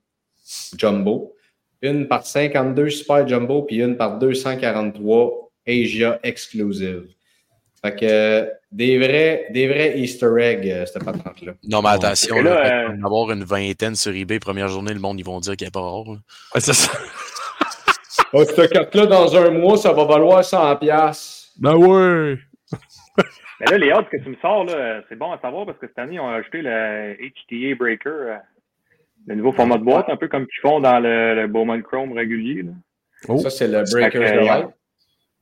[0.77, 1.35] jumbo,
[1.83, 7.09] une par 52 super jumbo, puis une par 243 Asia exclusive.
[7.83, 11.53] Fait que des vrais, des vrais Easter eggs, euh, cette patente-là.
[11.67, 15.19] Non, mais attention, euh, il va avoir une vingtaine sur eBay, première journée, le monde,
[15.19, 16.07] ils vont dire qu'il n'est pas rare.
[16.09, 16.99] Ouais, c'est ça.
[18.33, 20.79] Oh, cette carte-là, dans un mois, ça va valoir 100$.
[20.79, 21.49] piastres.
[21.59, 22.39] Ben ouais!
[23.61, 25.89] Mais là, les odds que tu me sors, là, c'est bon à savoir parce que
[25.89, 28.37] cette année, ils ont ajouté le HTA Breaker, euh,
[29.27, 32.13] le nouveau format de boîte, un peu comme qu'ils font dans le, le Bowman Chrome
[32.13, 32.63] régulier.
[32.63, 32.73] Là.
[33.29, 33.39] Oh.
[33.39, 34.69] Ça, c'est le que, Delight.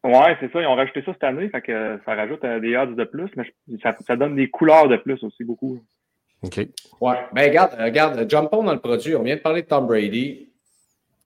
[0.04, 0.60] Ouais, c'est ça.
[0.60, 1.48] Ils ont rajouté ça cette année.
[1.48, 3.44] Fait que euh, ça rajoute euh, des odds de plus, mais
[3.82, 5.80] ça, ça donne des couleurs de plus aussi beaucoup.
[6.42, 6.56] OK.
[7.00, 9.16] Ouais, ben regarde, euh, regarde, jump on dans le produit.
[9.16, 10.52] On vient de parler de Tom Brady.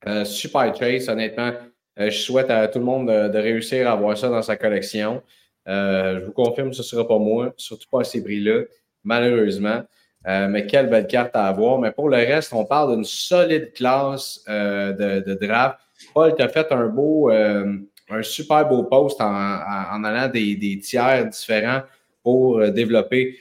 [0.06, 1.52] Euh, super chase, honnêtement.
[1.98, 4.56] Euh, je souhaite à tout le monde de, de réussir à avoir ça dans sa
[4.56, 5.22] collection.
[5.68, 8.62] Euh, je vous confirme, ce ne sera pas moi, surtout pas à ces prix-là,
[9.04, 9.82] malheureusement.
[10.26, 11.78] Euh, mais quelle belle carte à avoir.
[11.78, 15.78] Mais pour le reste, on parle d'une solide classe euh, de, de draft.
[16.14, 17.76] Paul, tu as fait un beau, euh,
[18.12, 21.82] un super beau post en, allant des, tiers différents
[22.22, 23.38] pour euh, développer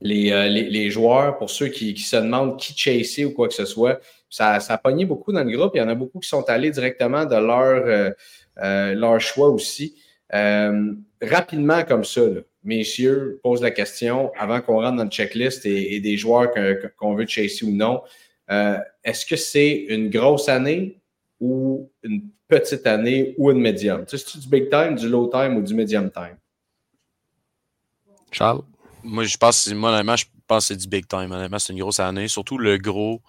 [0.00, 3.54] les, euh, les, les joueurs, pour ceux qui, se demandent qui chasser ou quoi que
[3.54, 4.00] ce soit.
[4.28, 5.72] Ça, a pogné beaucoup dans le groupe.
[5.74, 8.14] Il y en a beaucoup qui sont allés directement de leur,
[8.58, 9.96] euh, leur choix aussi.
[10.32, 12.22] Rapidement comme ça,
[12.62, 16.50] messieurs, pose la question avant qu'on rentre dans le checklist et, des joueurs
[16.96, 18.02] qu'on veut chasser ou non.
[18.48, 21.00] Est-ce que c'est une grosse année
[21.40, 24.04] ou une petite année ou une médium?
[24.04, 26.36] Tu sais, c'est-tu du big time, du low time ou du medium time?
[28.30, 28.62] Charles?
[29.02, 31.32] Moi, je pense, moi, honnêtement, je pense que c'est du big time.
[31.32, 32.28] Honnêtement, c'est une grosse année.
[32.28, 33.22] Surtout le gros,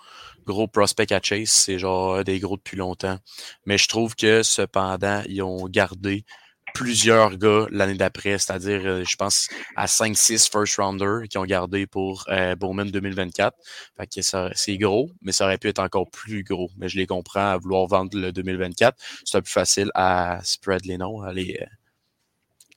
[0.45, 3.17] gros prospect à Chase, c'est genre des gros depuis longtemps.
[3.65, 6.25] Mais je trouve que cependant, ils ont gardé
[6.73, 11.87] plusieurs gars l'année d'après, c'est-à-dire, euh, je pense, à 5-6 first rounders qui ont gardé
[11.87, 13.55] pour euh, Bowman 2024.
[13.97, 14.21] Fait que
[14.55, 16.69] c'est gros, mais ça aurait pu être encore plus gros.
[16.77, 18.97] Mais je les comprends à vouloir vendre le 2024.
[19.23, 21.65] C'est plus facile à spread les noms, à les euh,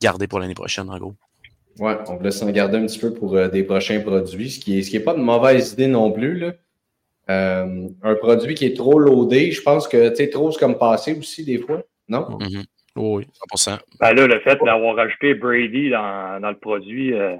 [0.00, 1.14] garder pour l'année prochaine, en gros.
[1.78, 4.76] Ouais, on voulait s'en garder un petit peu pour euh, des prochains produits, ce qui
[4.76, 6.38] n'est ce qui est pas une mauvaise idée non plus.
[6.38, 6.52] Là.
[7.26, 11.16] Un produit qui est trop loadé, je pense que tu sais, trop c'est comme passé
[11.18, 12.38] aussi des fois, non?
[12.96, 13.26] Oui.
[13.52, 13.78] 100%.
[14.00, 17.37] Ben là, le fait d'avoir rajouté Brady dans, dans le produit, euh,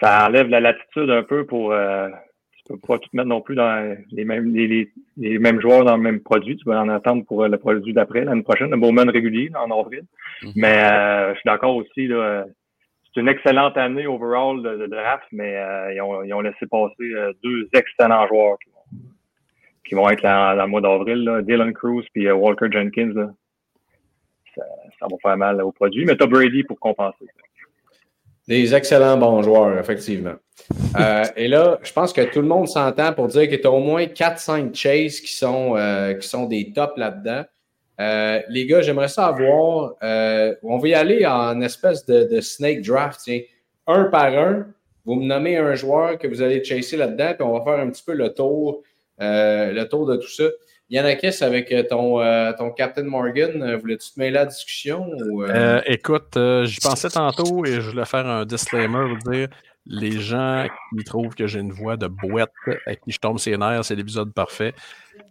[0.00, 1.72] ça enlève la latitude un peu pour.
[1.72, 2.08] Euh,
[2.56, 5.96] tu peux pas tout mettre non plus dans les mêmes, les, les, mêmes joueurs dans
[5.96, 6.56] le même produit.
[6.56, 10.02] Tu vas en attendre pour le produit d'après, l'année prochaine, le Bowman régulier en avril.
[10.42, 10.52] Mhm.
[10.56, 12.44] Mais euh, je suis d'accord aussi, là,
[13.14, 16.66] c'est une excellente année overall de, de draft, mais euh, ils, ont, ils, ont, laissé
[16.66, 18.98] passer euh, deux excellents joueurs qui vont,
[19.88, 21.42] qui vont être là, dans le mois d'avril.
[21.44, 23.12] Dylan Cruz et Walker Jenkins.
[23.14, 23.30] Là
[24.56, 24.62] ça,
[24.98, 26.04] ça, va faire mal au produit.
[26.04, 27.26] Mais tu as Brady pour compenser.
[28.48, 30.34] Des excellents bons joueurs, effectivement.
[30.98, 33.70] euh, et là, je pense que tout le monde s'entend pour dire que tu as
[33.70, 37.44] au moins 4-5 chases qui sont, euh, qui sont des tops là-dedans.
[37.98, 42.82] Euh, les gars, j'aimerais savoir, euh, on va y aller en espèce de, de snake
[42.82, 43.20] draft.
[43.24, 43.40] Tiens.
[43.88, 44.66] Un par un,
[45.04, 47.88] vous me nommez un joueur que vous allez chasser là-dedans, puis on va faire un
[47.90, 48.82] petit peu le tour,
[49.18, 50.44] le tour de tout ça.
[50.88, 55.06] Yannakis, avec ton, euh, ton Captain Morgan, euh, voulais-tu te mêler à la discussion?
[55.30, 55.48] Ou, euh...
[55.48, 59.48] Euh, écoute, j'y pensais tantôt et je voulais faire un disclaimer, vous dire
[59.88, 62.52] les gens qui trouvent que j'ai une voix de boîte
[62.86, 64.74] à qui je tombe ses nerfs, c'est l'épisode parfait.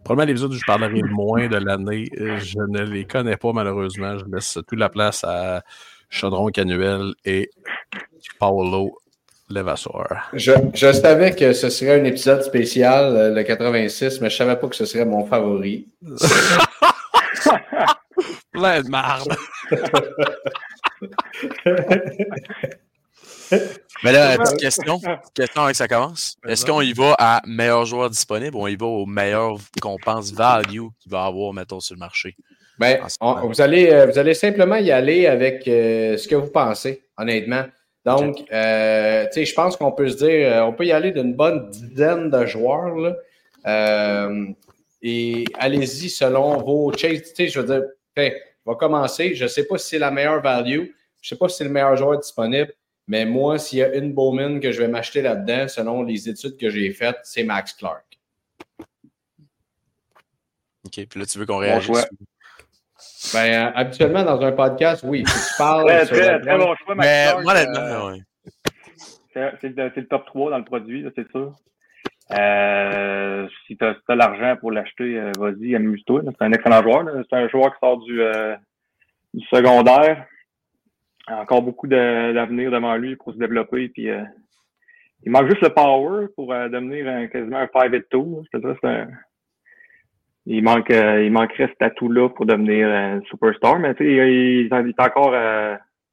[0.02, 4.16] Probablement l'épisode où je parlerai le moins de l'année, je ne les connais pas malheureusement.
[4.18, 5.62] Je laisse toute la place à
[6.08, 7.50] Chaudron Canuel et
[8.38, 8.96] Paolo
[9.48, 10.28] Levasseur.
[10.32, 14.66] Je, je, savais que ce serait un épisode spécial, le 86, mais je savais pas
[14.66, 15.86] que ce serait mon favori.
[18.52, 19.36] Plein de marde.
[24.02, 25.00] Mais là, petite question,
[25.34, 26.36] question avec ça commence.
[26.46, 29.96] Est-ce qu'on y va à meilleur joueur disponible ou on y va au meilleur qu'on
[29.98, 32.36] pense value qu'il va avoir, mettons, sur le marché?
[32.78, 37.04] Ben, on, vous, allez, vous allez simplement y aller avec euh, ce que vous pensez,
[37.16, 37.64] honnêtement.
[38.06, 41.10] Donc, euh, tu sais, je pense qu'on peut se dire, euh, on peut y aller
[41.10, 42.94] d'une bonne dizaine de joueurs.
[42.94, 43.16] Là.
[43.66, 44.46] Euh,
[45.02, 47.34] et allez-y selon vos chases.
[47.34, 47.82] Tu sais, je veux dire,
[48.64, 49.34] on va commencer.
[49.34, 50.84] Je ne sais pas si c'est la meilleure value.
[51.20, 52.72] Je ne sais pas si c'est le meilleur joueur disponible.
[53.08, 56.56] Mais moi, s'il y a une Bowman que je vais m'acheter là-dedans, selon les études
[56.56, 58.04] que j'ai faites, c'est Max Clark.
[60.86, 61.06] OK.
[61.10, 62.06] Puis là, tu veux qu'on réagisse?
[63.32, 65.24] Ben, euh, habituellement, dans un podcast, oui.
[65.26, 65.86] Si tu parles.
[65.86, 69.52] très, très, très bon choix, Mais moi, euh, ouais.
[69.60, 71.52] C'est le, top 3 dans le produit, c'est sûr.
[72.32, 76.22] Euh, si tu as, as l'argent pour l'acheter, euh, vas-y, amuse-toi.
[76.24, 77.04] C'est un excellent joueur.
[77.28, 78.56] C'est un joueur qui sort du, euh,
[79.34, 80.26] du secondaire.
[81.28, 83.88] Encore beaucoup d'avenir devant lui pour se développer.
[83.88, 84.22] Puis, euh,
[85.24, 88.18] il manque juste le power pour euh, devenir un, quasiment un 5 et 2.
[88.52, 89.08] C'est un,
[90.46, 93.78] il, manque, euh, il manquerait cet atout-là pour devenir un superstar.
[93.78, 95.34] Mais tu sais, il, il, est encore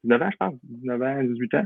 [0.03, 0.53] 19 ans, je pense.
[0.63, 1.65] 19 ans, 18 ans.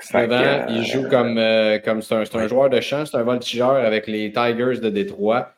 [0.00, 3.22] 19 ans, il joue comme euh, comme c'est un, un, joueur de champ, c'est un
[3.22, 5.52] voltigeur avec les Tigers de Détroit.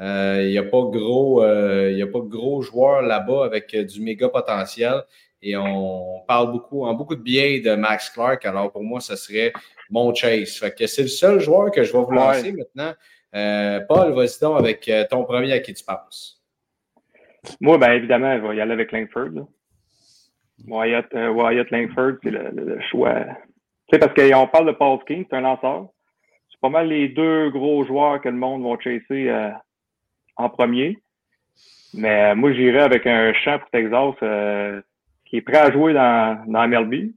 [0.00, 3.74] Euh, il n'y a pas gros, euh, il y a pas gros joueur là-bas avec
[3.74, 5.02] du méga potentiel.
[5.42, 8.44] Et on parle beaucoup, en beaucoup de bien de Max Clark.
[8.44, 9.52] Alors pour moi, ce serait
[9.88, 10.56] mon chase.
[10.56, 12.52] Fait que c'est le seul joueur que je vais vous lancer ouais.
[12.52, 12.94] maintenant.
[13.32, 16.42] Paul, vas-y donc avec ton premier à qui tu penses?
[17.60, 19.48] Moi, bien évidemment, il va y aller avec Langford.
[20.66, 23.24] Wyatt, Wyatt Langford, c'est le, choix
[23.90, 25.88] tu sais, parce qu'on parle de Paul King, c'est un lanceur.
[26.48, 29.50] C'est pas mal les deux gros joueurs que le monde va chasser euh,
[30.36, 30.98] en premier.
[31.94, 34.80] Mais euh, moi, j'irais avec un champ pour Texas euh,
[35.24, 37.10] qui est prêt à jouer dans, dans MLB.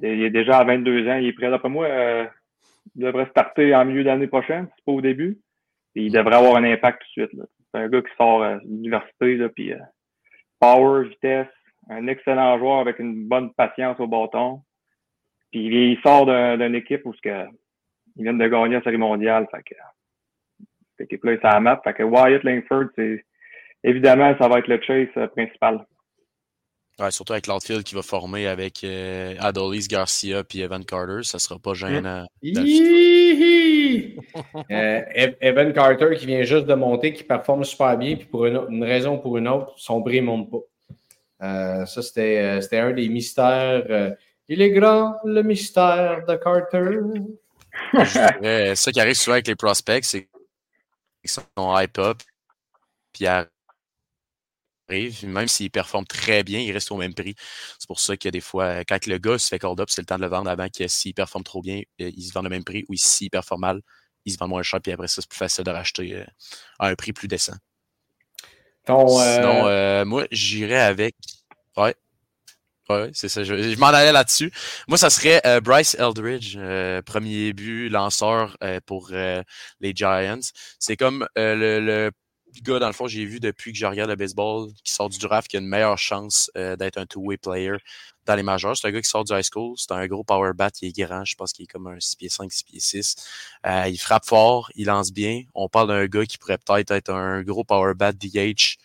[0.00, 1.50] Il est déjà à 22 ans, il est prêt.
[1.50, 2.26] D'après moi, euh,
[2.94, 5.38] devrait starter en milieu d'année prochaine, c'est pas au début.
[5.94, 7.40] Et il devrait avoir un impact tout de suite.
[7.72, 9.72] C'est un gars qui sort de l'université, puis
[10.60, 11.48] power, vitesse,
[11.88, 14.62] un excellent joueur avec une bonne patience au bâton.
[15.50, 17.46] Puis il sort d'une un équipe où que,
[18.16, 19.46] ils viennent de gagner la série mondiale.
[19.50, 19.74] Fait que
[20.96, 21.80] cette équipe-là sur la map.
[21.84, 23.24] Fait que Wyatt Langford, c'est
[23.84, 25.84] évidemment, ça va être le chase principal.
[26.98, 31.38] Ouais, surtout avec l'outfield qui va former avec euh, Adolis Garcia puis Evan Carter, ça
[31.38, 32.26] sera pas gênant.
[34.70, 38.64] euh, Evan Carter qui vient juste de monter, qui performe super bien, puis pour une,
[38.70, 40.58] une raison ou pour une autre, son bris ne monte pas.
[41.42, 44.14] Euh, ça, c'était un des mystères
[44.48, 47.00] Il est grand, le mystère de Carter.
[47.92, 50.28] Je ça qui arrive souvent avec les prospects, c'est
[51.20, 51.42] qu'ils sont
[51.76, 52.22] hype-up,
[53.12, 53.26] puis
[54.88, 57.34] arrive, même s'il performe très bien, il reste au même prix.
[57.78, 59.88] C'est pour ça qu'il y a des fois, quand le gars se fait call up,
[59.90, 62.32] c'est le temps de le vendre avant que s'il performe trop bien, euh, il se
[62.32, 63.80] vend au même prix, ou s'il performe mal,
[64.24, 66.24] il se vend moins cher, puis après ça, c'est plus facile de racheter euh,
[66.78, 67.56] à un prix plus décent.
[68.86, 71.16] Sinon, euh, moi, j'irais avec.
[71.76, 71.94] Ouais.
[72.88, 73.42] Ouais, c'est ça.
[73.42, 74.52] Je, m'en allais là-dessus.
[74.86, 76.56] Moi, ça serait Bryce Eldridge,
[77.04, 80.38] premier but, lanceur pour les Giants.
[80.78, 82.12] C'est comme le
[82.62, 85.18] gars, dans le fond, j'ai vu depuis que je regarde le baseball, qui sort du
[85.18, 87.76] draft, qui a une meilleure chance euh, d'être un two-way player
[88.24, 88.76] dans les majeurs.
[88.76, 89.74] C'est un gars qui sort du high school.
[89.76, 90.70] C'est un gros power bat.
[90.82, 91.24] Il est grand.
[91.24, 93.16] Je pense qu'il est comme un 6 pieds 5, 6 pieds 6.
[93.66, 94.70] Euh, il frappe fort.
[94.74, 95.42] Il lance bien.
[95.54, 98.76] On parle d'un gars qui pourrait peut-être être un gros power bat DH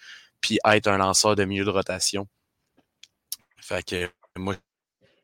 [0.42, 2.28] puis être un lanceur de milieu de rotation.
[3.58, 4.56] Fait que moi,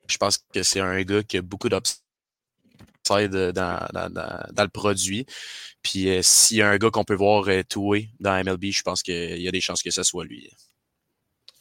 [0.07, 2.06] je pense que c'est un gars qui a beaucoup d'obstacles
[3.09, 5.25] dans, dans, le produit.
[5.83, 7.63] Puis euh, s'il y a un gars qu'on peut voir euh,
[8.19, 10.49] dans MLB, je pense qu'il y a des chances que ce soit lui.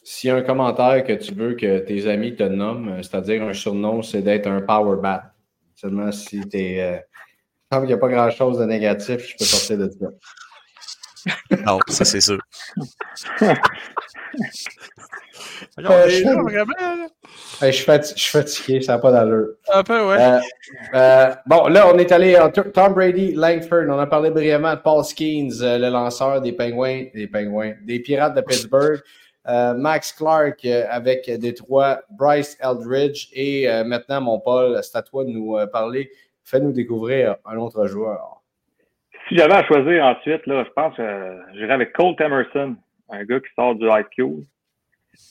[0.09, 3.43] S'il y a un commentaire que tu veux que tes amis te nomment, euh, c'est-à-dire
[3.43, 5.35] un surnom, c'est d'être un power bat.
[5.75, 6.81] Seulement si tu es.
[6.81, 6.99] Euh,
[7.83, 10.07] il n'y a pas grand-chose de négatif, je peux sortir de ça.
[11.65, 12.39] Non, ça c'est sûr.
[15.79, 19.49] Euh, je, suis fatigué, ça n'a pas d'allure.
[19.73, 20.21] Un peu, ouais.
[20.21, 20.41] Euh,
[20.95, 23.85] euh, bon, là, on est allé en Tom Brady, Langford.
[23.89, 28.35] On a parlé brièvement de Paul Skeens, le lanceur des Penguins, des Penguins, des Pirates
[28.35, 29.01] de Pittsburgh.
[29.77, 35.57] Max Clark avec Détroit, Bryce Eldridge et maintenant, mon Paul, c'est à toi de nous
[35.73, 36.11] parler.
[36.43, 38.36] Fais-nous découvrir un autre joueur.
[39.29, 42.77] Si j'avais à choisir ensuite, là, je pense que j'irais avec Colt Emerson,
[43.09, 44.45] un gars qui sort du IQ.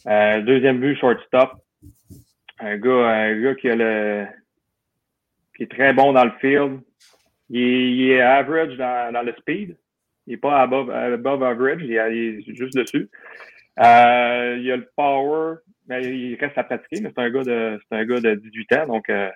[0.08, 1.52] Euh, deuxième but, shortstop.
[2.60, 4.26] Un gars, un gars qui a le
[5.56, 6.82] qui est très bon dans le field.
[7.50, 9.78] Il est, average dans, dans, le speed.
[10.28, 13.10] Il n'est pas above, above average, il est, juste dessus.
[13.80, 17.80] Euh, il a le power, mais il reste à pratiquer, mais c'est un gars de
[17.88, 19.30] c'est un gars de 18 ans, donc euh,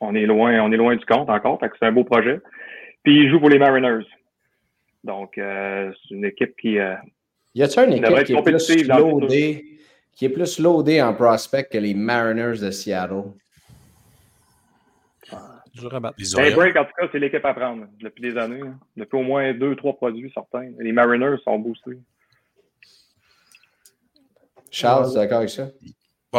[0.00, 1.58] on est loin, on est loin du compte encore.
[1.58, 2.40] Fait que c'est un beau projet.
[3.06, 4.04] Puis il joue pour les Mariners.
[5.04, 6.96] Donc, euh, c'est une équipe qui, euh,
[7.54, 9.64] y a-t-il une équipe qui est, plus loadée,
[10.12, 13.22] qui est plus loadée en prospect que les Mariners de Seattle?
[15.78, 16.16] Rabatte.
[16.18, 18.62] Les Break, en tout cas, c'est l'équipe à prendre depuis des années.
[18.62, 18.76] Hein.
[18.96, 20.72] Depuis au moins deux, trois produits certains.
[20.80, 22.00] Les Mariners sont boostés.
[24.72, 25.68] Charles, d'accord avec ça?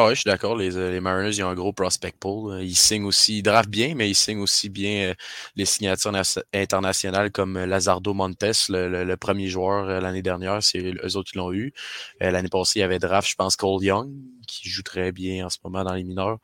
[0.06, 0.56] Oui, je suis d'accord.
[0.56, 2.62] Les, euh, les, Mariners, ils ont un gros prospect pool.
[2.62, 5.14] Ils signent aussi, ils draftent bien, mais ils signent aussi bien euh,
[5.56, 6.12] les signatures
[6.54, 10.62] internationales comme euh, Lazardo Montes, le, premier joueur l'année dernière.
[10.62, 11.74] C'est eux autres qui l'ont eu.
[12.20, 14.12] l'année passée, il y avait draft, je pense, Cole Young,
[14.48, 16.38] qui joue très bien en ce moment dans les mineurs.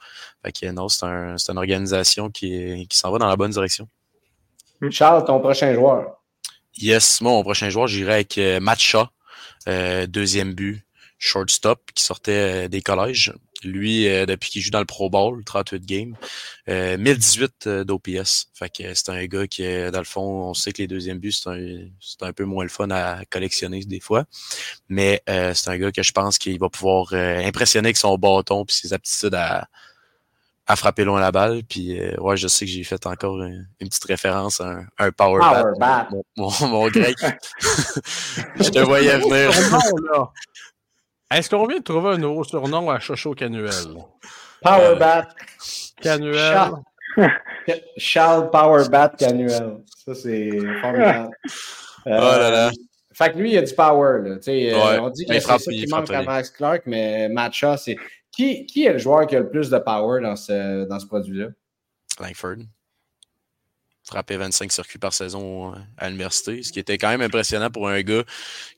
[0.43, 3.87] Fait que non, c'est un, une organisation qui, qui s'en va dans la bonne direction.
[4.89, 6.17] Charles, ton prochain joueur?
[6.77, 9.11] Yes, moi, mon prochain joueur, j'irai avec Matcha,
[10.07, 10.82] deuxième but
[11.23, 13.33] shortstop qui sortait euh, des collèges.
[13.63, 16.15] Lui, euh, depuis qu'il joue dans le Pro Bowl, 38 games,
[16.67, 18.49] 1018 euh, d'OPS.
[18.53, 21.31] Fait que c'est un gars qui, dans le fond, on sait que les deuxièmes buts,
[21.31, 24.25] c'est un, un peu moins le fun à collectionner des fois.
[24.89, 28.71] Mais c'est un gars que je pense qu'il va pouvoir impressionner avec son bâton et
[28.71, 29.69] ses aptitudes à,
[30.67, 31.63] à frapper loin la balle.
[31.63, 35.39] Puis ouais, je sais que j'ai fait encore une, petite référence à un, power,
[35.79, 36.09] bat.
[36.35, 37.15] Mon, grec.
[38.59, 39.51] je te voyais venir.
[41.31, 43.71] Est-ce qu'on vient de trouver un nouveau surnom à Chocho Canuel?
[44.61, 45.29] Powerbat.
[46.01, 46.71] Canuel.
[47.97, 49.83] Charles Powerbat Canuel.
[50.05, 50.49] Ça, c'est
[50.81, 51.29] formidable.
[52.05, 52.67] oh là là.
[52.67, 52.71] Euh,
[53.13, 54.21] fait que lui, il a du power.
[54.23, 54.37] Là.
[54.47, 57.95] Euh, on dit que c'est ça qui manque à Max Clark, mais Matcha, c'est.
[58.31, 61.05] Qui, qui est le joueur qui a le plus de power dans ce, dans ce
[61.05, 61.49] produit-là?
[62.19, 62.63] Langford
[64.03, 67.87] frappé 25 circuits par saison euh, à l'université, ce qui était quand même impressionnant pour
[67.87, 68.23] un gars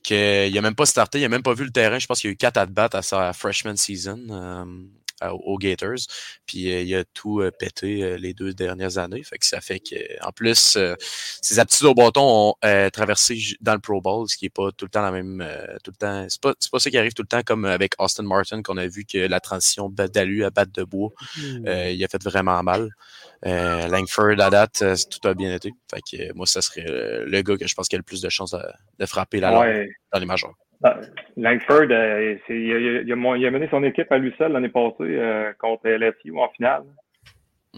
[0.02, 1.98] qui n'a même pas starté, il n'a même pas vu le terrain.
[1.98, 4.64] Je pense qu'il y a eu 4 at-bats à sa freshman season euh,
[5.22, 6.06] aux Gators.
[6.46, 9.22] Puis euh, il a tout pété les deux dernières années.
[9.22, 10.78] Fait que ça fait que en plus,
[11.42, 12.54] ses aptitudes au bâton ont
[12.92, 15.46] traversé dans le Pro Bowl, ce qui n'est pas tout le temps la même.
[15.84, 16.26] tout le temps.
[16.28, 18.86] C'est pas, pas ça qui arrive tout le temps comme avec Austin Martin qu'on a
[18.86, 21.68] vu que la transition d'alu à batte de bois, mmh.
[21.90, 22.90] il a fait vraiment mal.
[23.44, 25.72] Euh, Langford, à date, euh, tout a bien été.
[25.90, 28.22] Fait que, euh, moi, ça serait le gars que je pense qui a le plus
[28.22, 28.54] de chances
[28.98, 29.50] de, frapper la
[30.12, 30.54] dans les majors.
[30.82, 30.98] Ah,
[31.36, 36.84] Langford, il, a, mené son équipe à lui seul l'année passée contre LSU en finale.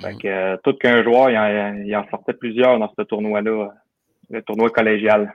[0.01, 0.19] Fait mhm.
[0.19, 3.73] que, tout qu'un joueur, il en, sortait plusieurs dans ce tournoi-là,
[4.31, 5.35] le tournoi collégial.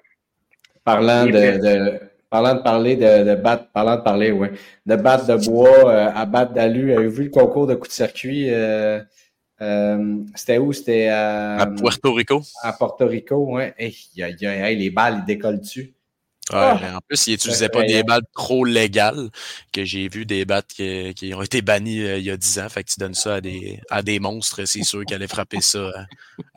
[0.83, 1.99] Parlant de,
[2.33, 4.53] Parlant de parler de, de battre, parlant de parler, ouais,
[4.87, 6.91] de battre de bois euh, à battre d'alu.
[6.91, 8.51] Avez-vous vu le concours de coups de circuit?
[8.51, 8.99] Euh,
[9.61, 10.73] euh, c'était où?
[10.73, 12.41] C'était à, À Puerto Rico.
[12.63, 13.75] à Porto Rico, ouais.
[13.77, 15.61] Hey, y a- y a- hey, les balles, ils décollent
[16.55, 16.79] Ah!
[16.81, 19.29] mais en plus, ils n'utilisaient pas des balles trop légales,
[19.71, 22.59] que j'ai vu des battes qui, qui ont été bannies euh, il y a 10
[22.59, 22.69] ans.
[22.69, 25.61] Fait que tu donnes ça à des, à des monstres, c'est sûr qu'ils allaient frapper
[25.61, 26.05] ça à,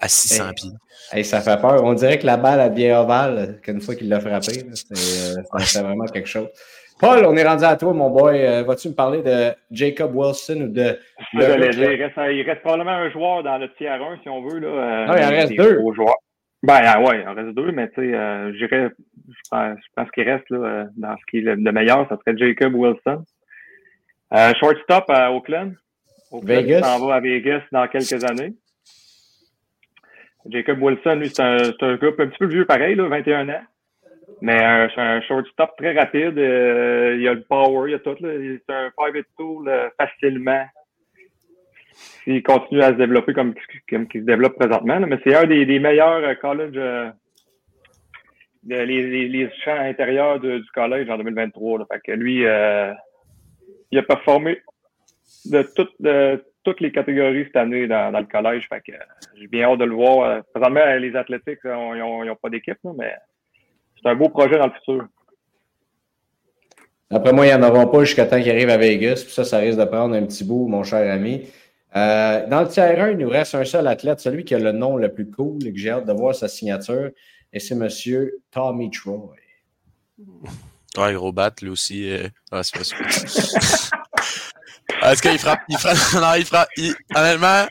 [0.05, 0.55] à 600 Hey.
[0.55, 0.71] pieds.
[1.13, 1.83] Hey, ça fait peur.
[1.85, 4.65] On dirait que la balle a bien ovale qu'une fois qu'il l'a frappé.
[4.75, 6.49] C'est euh, vraiment quelque chose.
[6.99, 8.41] Paul, on est rendu à toi, mon boy.
[8.41, 10.99] Euh, Vas-tu me parler de Jacob Wilson ou de.
[11.35, 14.59] Il reste, il reste probablement un joueur dans le tiers 1, si on veut.
[14.61, 15.79] Là, euh, Ah, il en reste deux.
[15.95, 16.15] joueurs.
[16.63, 18.51] Ben, ah ouais, il en reste deux, mais tu sais, euh,
[19.29, 22.37] je pense, qu'il reste là, euh, dans ce qui est le, le meilleur, ça serait
[22.37, 23.25] Jacob Wilson.
[24.33, 25.75] Euh, shortstop à Oakland.
[26.33, 26.83] Oakland Vegas.
[26.83, 28.55] s'en va à Vegas dans quelques années.
[30.49, 33.49] Jacob Wilson, lui, c'est un, c'est un gars un petit peu vieux pareil, là, 21
[33.49, 33.63] ans.
[34.43, 36.39] Mais euh, c'est un shortstop très rapide.
[36.39, 38.17] euh, il a le power, il a tout.
[38.21, 38.29] Là.
[38.67, 40.65] C'est un private tool euh, facilement.
[41.93, 43.55] S'il continue à se développer comme,
[43.89, 44.99] comme il se développe présentement.
[44.99, 45.07] là.
[45.07, 47.11] Mais c'est un des, des meilleurs euh, college, euh,
[48.67, 51.81] les, les, champs intérieurs du collège en 2023.
[51.81, 51.87] Là.
[51.91, 52.93] Fait que lui, euh,
[53.91, 54.61] il a performé
[55.45, 58.69] de toutes, les catégories cette année dans, le collège.
[58.69, 59.05] Fait que euh,
[59.37, 60.29] j'ai bien hâte de le voir.
[60.29, 63.15] Euh, Présentement, les athlétiques, ils n'ont pas d'équipe, mais
[64.03, 65.07] c'est un beau projet dans le futur.
[67.11, 69.23] Après moi, ils n'en auront pas jusqu'à temps qu'ils arrivent à Vegas.
[69.25, 71.47] Puis ça, ça risque de prendre un petit bout, mon cher ami.
[71.95, 74.73] Euh, dans le tiers 1, il nous reste un seul athlète, celui qui a le
[74.73, 77.11] nom le plus cool et que j'ai hâte de voir sa signature.
[77.53, 77.89] Et c'est M.
[78.51, 79.35] Tommy Troy.
[80.97, 82.11] Ouais, gros bat, lui aussi.
[82.11, 82.85] euh, ah, c'est pas.
[85.03, 85.61] Ah, Est-ce qu'il frappe?
[85.69, 85.99] Il frappe.
[86.15, 86.69] Non, il frappe.
[86.79, 87.67] il- Honnêtement,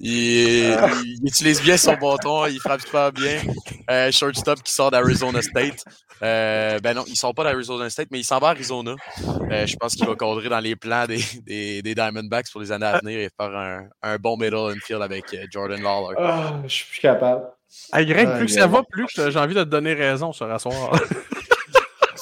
[0.00, 0.70] il,
[1.04, 3.42] il utilise bien son bâton, il frappe super bien.
[3.90, 5.84] Euh, shortstop qui sort d'Arizona State.
[6.22, 8.94] Euh, ben non, il sort pas d'Arizona State, mais il s'en va à Arizona.
[9.50, 12.72] Euh, je pense qu'il va cadrer dans les plans des, des, des Diamondbacks pour les
[12.72, 16.16] années à venir et faire un, un bon middle infield avec euh, Jordan Lawler.
[16.18, 17.44] Ah, je suis plus capable.
[17.92, 20.44] Hey, Greg, plus que ça va, plus que j'ai envie de te donner raison ce
[20.58, 20.92] soir.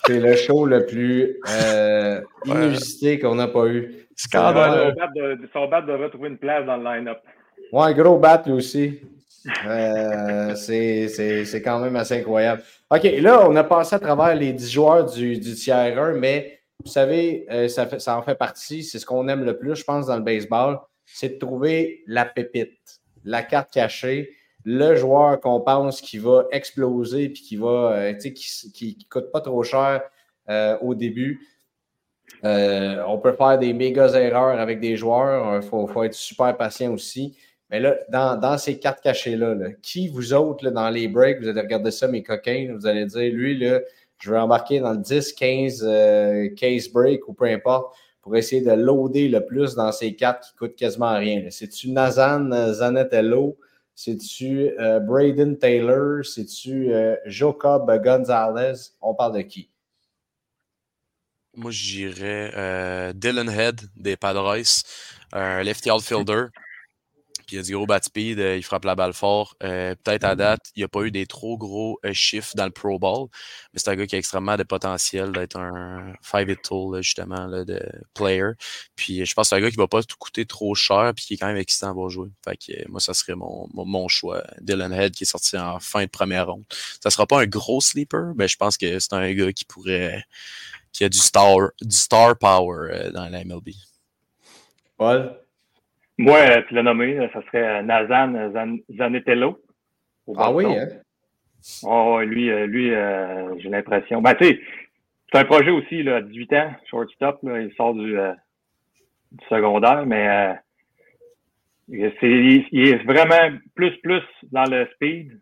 [0.06, 4.06] C'est le show le plus euh, inusité qu'on n'a pas eu.
[4.14, 4.90] Scandaleux.
[4.90, 7.18] Son bat de, son bat devrait trouver une place dans le line-up.
[7.72, 9.00] Ouais, gros bat, lui aussi.
[9.66, 12.62] Euh, c'est c'est- c'est quand même assez incroyable.
[12.90, 16.60] OK, là, on a passé à travers les 10 joueurs du, du tiers 1, mais
[16.84, 18.82] vous savez, euh, ça, fait, ça en fait partie.
[18.84, 20.78] C'est ce qu'on aime le plus, je pense, dans le baseball.
[21.04, 24.30] C'est de trouver la pépite, la carte cachée,
[24.68, 29.30] le joueur qu'on pense qui va exploser puis qui va, euh, qui, qui, qui coûte
[29.30, 30.02] pas trop cher
[30.50, 31.40] euh, au début.
[32.44, 35.62] Euh, on peut faire des méga erreurs avec des joueurs.
[35.62, 37.38] Il faut, faut être super patient aussi.
[37.70, 41.48] Mais là, dans, dans ces cartes cachées-là, là, qui vous autres, dans les breaks, vous
[41.48, 43.80] allez regarder ça, mes coquins, vous allez dire, lui, là,
[44.18, 48.62] je vais embarquer dans le 10, 15 euh, case break ou peu importe pour essayer
[48.62, 51.44] de loader le plus dans ces cartes qui coûtent quasiment rien.
[51.50, 53.56] C'est-tu Nazan Zanettello?
[53.96, 56.22] C'est-tu euh, Braden Taylor?
[56.22, 58.92] C'est-tu euh, Jacob Gonzalez?
[59.00, 59.70] On parle de qui?
[61.54, 64.58] Moi, j'irais euh, Dylan Head des Padres,
[65.32, 66.48] un lefty outfielder.
[67.46, 69.54] Puis il a du gros bat speed, euh, il frappe la balle fort.
[69.62, 72.64] Euh, Peut-être à date, il n'y a pas eu des trop gros euh, chiffres dans
[72.64, 73.28] le Pro Bowl,
[73.72, 77.46] mais c'est un gars qui a extrêmement de potentiel d'être un five-hit tool, là, justement,
[77.46, 77.80] là, de
[78.14, 78.52] player.
[78.96, 81.24] Puis je pense que c'est un gars qui va pas tout coûter trop cher, puis
[81.24, 82.28] qui est quand même excitant à voir jouer.
[82.44, 84.42] Fait que euh, moi, ça serait mon, mon, mon choix.
[84.60, 86.64] Dylan Head qui est sorti en fin de première ronde.
[87.02, 90.24] Ça sera pas un gros sleeper, mais je pense que c'est un gars qui pourrait
[90.96, 93.68] qui a du star, du star power euh, dans la MLB.
[94.96, 95.45] Paul?
[96.18, 99.58] Moi, euh, tu l'as nommé, euh, ça serait euh, Nazan Zan- Zanetello.
[100.36, 100.88] Ah oui, hein?
[101.82, 104.22] Oh, lui, euh, lui euh, j'ai l'impression.
[104.22, 104.60] Ben, tu sais,
[105.32, 108.32] c'est un projet aussi, là, à 18 ans, shortstop, là, il sort du, euh,
[109.32, 110.54] du secondaire, mais euh,
[111.88, 115.38] il, est vraiment plus, plus dans le speed.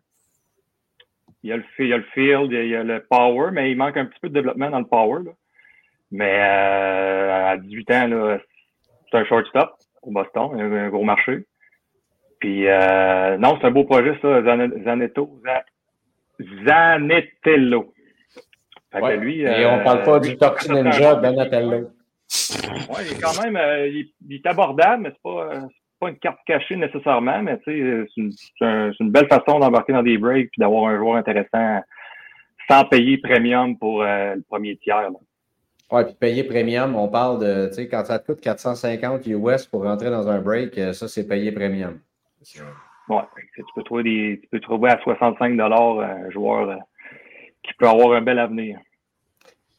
[1.43, 3.51] Il y a le, fi- il y a le field, il y a le power,
[3.51, 5.23] mais il manque un petit peu de développement dans le power.
[5.25, 5.31] Là.
[6.11, 8.37] Mais euh, à 18 ans,
[9.11, 9.71] c'est un shortstop
[10.07, 11.45] au Boston, un, un gros marché.
[12.39, 15.39] Puis euh, non, c'est un beau projet, ça, Zane- Zanetto.
[15.43, 15.63] Za-
[16.67, 17.93] Zanetello.
[18.91, 19.17] Fait que Ouais.
[19.17, 21.71] lui, Et euh, on parle pas du Tortue Ninja Donatello.
[22.89, 25.61] Ouais, il est quand même, euh, il, il est abordable, mais c'est pas, euh,
[25.99, 28.31] pas une carte cachée nécessairement, mais tu sais, c'est une,
[28.61, 31.81] un- une belle façon d'embarquer dans des breaks puis d'avoir un joueur intéressant
[32.69, 35.01] sans payer premium pour le premier tiers.
[35.11, 35.17] là.
[35.95, 39.65] Ouais, puis payer premium, on parle de, tu sais, quand ça te coûte 450 US
[39.65, 42.01] pour rentrer dans un break, euh, ça, c'est payer premium.
[43.55, 46.75] Que tu peux trouver des, tu peux trouver à 65 dollars un joueur euh,
[47.63, 48.77] qui peut avoir un bel avenir.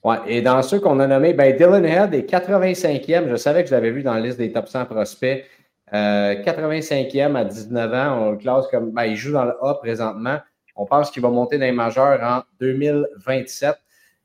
[0.04, 3.28] Ouais, et dans ceux qu'on a nommés, ben Dylan Head est 85e.
[3.28, 5.44] Je savais que je l'avais vu dans la liste des top 100 prospects.
[5.92, 8.22] 85e à 19 ans.
[8.22, 8.92] On le classe comme.
[8.92, 10.38] Ben, il joue dans le A présentement.
[10.76, 13.76] On pense qu'il va monter dans les majeurs en 2027.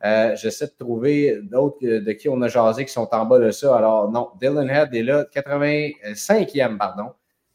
[0.03, 3.51] Euh, J'essaie de trouver d'autres de qui on a jasé qui sont en bas de
[3.51, 3.77] ça.
[3.77, 7.11] Alors, non, Dylan Head est là, 85e, pardon,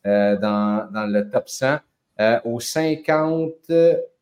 [0.06, 1.78] euh, dans, dans, le top 100.
[2.20, 3.50] Euh, au 50,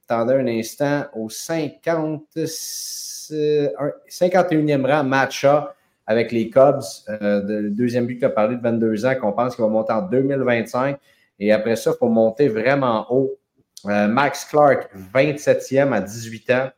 [0.09, 5.75] attendez un instant, au 50, 51e rang, matcha
[6.07, 9.65] avec les Cubs, le deuxième but qui a parlé de 22 ans, qu'on pense qu'il
[9.65, 10.99] va monter en 2025.
[11.39, 13.39] Et après ça, il faut monter vraiment haut.
[13.85, 16.71] Max Clark, 27e à 18 ans,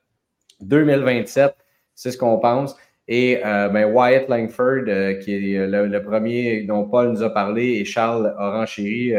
[0.61, 1.55] 2027,
[1.95, 2.77] c'est ce qu'on pense.
[3.09, 4.85] Et euh, ben, Wyatt Langford,
[5.23, 9.13] qui est le, premier dont Paul nous a parlé, et Charles Oranchéry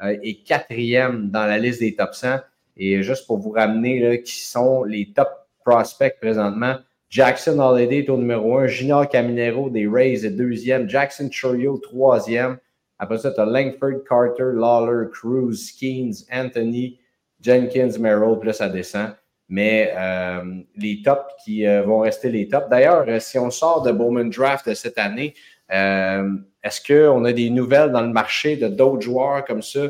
[0.00, 2.38] est quatrième dans la liste des top 100.
[2.76, 5.28] Et juste pour vous ramener qui sont les top
[5.64, 6.76] prospects présentement,
[7.10, 8.68] Jackson Holiday est au numéro 1.
[8.68, 10.88] Junior Caminero des Rays est deuxième.
[10.88, 12.58] Jackson Churio, troisième.
[13.00, 17.00] Après ça, tu Langford, Carter, Lawler, Cruz, Skeens, Anthony,
[17.40, 19.10] Jenkins, Merrill, puis là, ça descend.
[19.50, 22.68] Mais euh, les tops qui euh, vont rester les tops.
[22.70, 25.34] D'ailleurs, euh, si on sort de Bowman Draft cette année,
[25.68, 29.86] est-ce qu'on a des nouvelles dans le marché de d'autres joueurs comme ça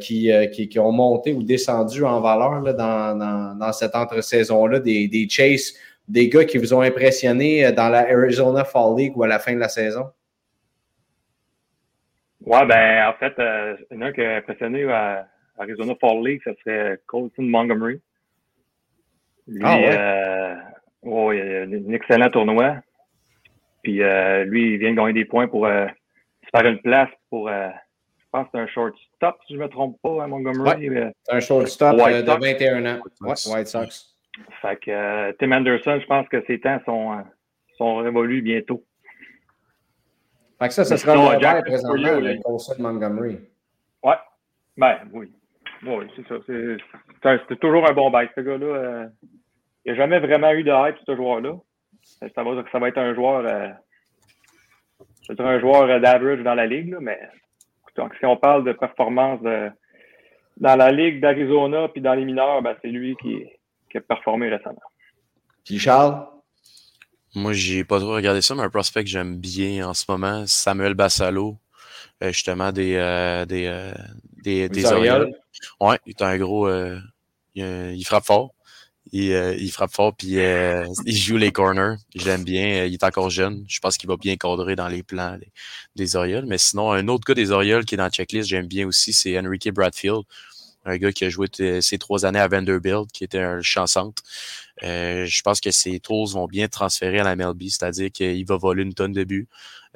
[0.00, 5.28] qui, qui, ont monté ou descendu en valeur dans, dans, cette entre-saison-là, des, des
[6.08, 9.54] des gars qui vous ont impressionné dans la Arizona Fall League ou à la fin
[9.54, 10.06] de la saison?
[12.44, 13.34] Ouais, ben, en fait,
[13.92, 18.00] il y en a qui a impressionné à Arizona Fall League, ça serait Colton Montgomery.
[19.46, 19.98] Lui, ah ouais?
[19.98, 20.54] Euh,
[21.02, 22.76] oh, il a un excellent tournoi.
[23.82, 27.48] Puis euh, lui, il vient de gagner des points pour se faire une place pour,
[27.48, 27.70] je
[28.30, 30.88] pense que c'est un shortstop, si je ne me trompe pas, à Montgomery.
[30.88, 33.00] Ouais, un shortstop de 21 ans.
[33.20, 34.12] White Sox.
[34.62, 37.22] Fait que euh, Tim Anderson, je pense que ses temps sont, euh,
[37.76, 38.84] sont révolus bientôt.
[40.58, 43.38] Fait que ça, ce sera le Jack présentement, le de Montgomery.
[44.02, 44.14] Ouais.
[44.76, 45.32] Ben, oui.
[45.84, 46.34] Oui, c'est ça.
[47.48, 48.66] C'est toujours un bon bail, ce gars-là.
[48.66, 49.06] Euh,
[49.84, 51.54] il n'y a jamais vraiment eu de hype, ce joueur-là.
[52.34, 53.68] Ça va, ça va être un joueur, euh,
[55.28, 57.18] je un joueur d'average dans la ligue, là, mais
[57.96, 59.40] donc, si on parle de performance
[60.56, 63.44] dans la ligue d'Arizona puis dans les mineurs, ben, c'est lui qui,
[63.90, 64.80] qui a performé récemment.
[65.64, 66.26] Puis Charles?
[67.34, 70.44] Moi, j'ai pas trop regardé ça, mais un prospect que j'aime bien en ce moment,
[70.46, 71.71] Samuel Bassalo, euh,
[72.30, 73.92] justement des, euh, des, euh,
[74.42, 75.32] des, des Orioles.
[75.80, 76.70] Ouais, il est un gros.
[77.54, 78.54] Il, frappe fort.
[79.12, 81.96] Il, il frappe fort, puis il joue les corners.
[82.14, 82.84] J'aime bien.
[82.84, 83.64] Il est encore jeune.
[83.68, 85.38] Je pense qu'il va bien cadrer dans les plans
[85.96, 86.46] des Orioles.
[86.46, 89.12] Mais sinon, un autre gars des Orioles qui est dans la checklist, j'aime bien aussi,
[89.12, 90.22] c'est Enrique Bradfield
[90.84, 91.46] un gars qui a joué
[91.80, 94.18] ses trois années à Vanderbilt, qui était un chansante.
[94.82, 98.56] Euh, je pense que ses tools vont bien transférer à la MLB, c'est-à-dire qu'il va
[98.56, 99.48] voler une tonne de buts.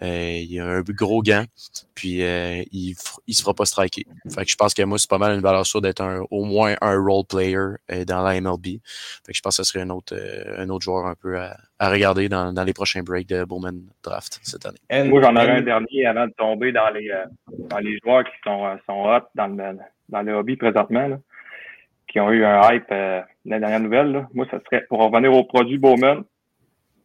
[0.02, 1.44] Euh, il a un gros gant,
[1.94, 2.94] puis euh, il,
[3.26, 4.04] il se fera pas striker.
[4.34, 6.74] Fait que je pense que moi, c'est pas mal une valeur sûre d'être au moins
[6.82, 8.80] un role player dans la MLB.
[9.24, 10.14] Fait que je pense que ce serait un autre,
[10.58, 14.38] un autre joueur un peu à, regarder dans, dans, les prochains breaks de Bowman Draft
[14.42, 15.08] cette année.
[15.08, 17.10] moi, j'en aurais un dernier avant de tomber dans les,
[17.70, 19.78] dans les joueurs qui sont, sont hot dans le,
[20.08, 21.18] dans le hobby présentement, là,
[22.08, 24.26] qui ont eu un hype euh, la dernière nouvelle.
[24.34, 26.24] Moi, ça serait pour revenir au produit Bowman.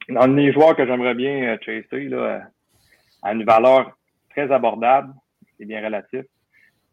[0.10, 2.39] Dans les joueurs que j'aimerais bien euh, chasser là, euh,
[3.22, 3.97] à une valeur
[4.30, 5.13] très abordable,
[5.57, 6.24] c'est bien relatif,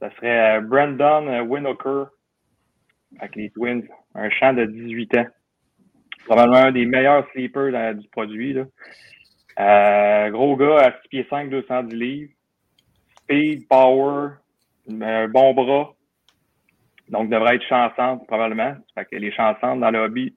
[0.01, 2.07] ça serait euh, Brandon Winoker
[3.19, 5.27] avec les Twins, un champ de 18 ans.
[6.27, 8.53] Probablement un des meilleurs sleepers du produit.
[8.53, 8.65] Là.
[9.59, 12.33] Euh, gros gars à 6 pieds 5, 210 livres.
[13.23, 14.33] Speed, power,
[14.89, 15.95] un bon bras,
[17.11, 18.75] donc, devrait être chansante, probablement.
[18.95, 20.35] Fait que les chansantes dans le hobby,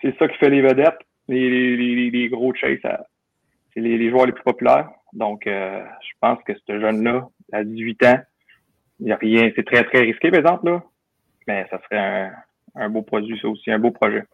[0.00, 0.98] c'est ça qui fait les vedettes.
[1.28, 4.88] Les, les, les, gros chase, c'est les, les, joueurs les plus populaires.
[5.12, 8.20] Donc, euh, je pense que ce jeune-là, à 18 ans,
[9.00, 9.50] il n'y a rien.
[9.54, 10.82] C'est très, très risqué, par exemple, là.
[11.46, 12.32] Mais ça serait un,
[12.74, 14.24] un beau produit, ça aussi, un beau projet.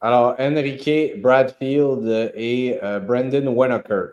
[0.00, 4.08] Alors, Enrique Bradfield et euh, Brandon Winokur,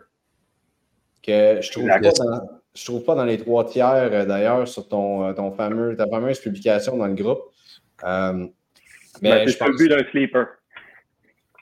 [1.22, 2.40] que je trouve pas dans,
[2.74, 6.06] je trouve pas dans les trois tiers, euh, d'ailleurs, sur ton, euh, ton fameux, ta
[6.06, 7.42] fameuse publication dans le groupe.
[8.04, 8.46] Euh,
[9.22, 9.68] mais ben, je pense...
[9.68, 10.46] le but d'un sleeper.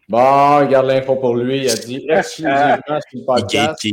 [0.08, 1.64] Bon, regarde l'info pour lui.
[1.64, 3.86] Il a dit exclusivement sur le podcast.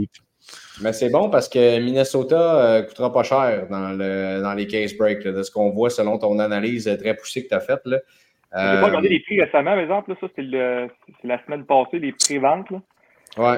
[0.82, 4.94] Mais c'est bon parce que Minnesota ne coûtera pas cher dans, le, dans les case
[4.96, 7.82] breaks, de ce qu'on voit selon ton analyse très poussée que tu as faite.
[7.86, 10.16] Je n'ai pas regardé les prix récemment, par exemple.
[10.20, 10.42] ça, c'est
[11.28, 12.72] la semaine passée, les prix-ventes.
[13.38, 13.58] Ouais.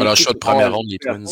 [0.00, 1.24] Alors, choix de première ronde, les Twins.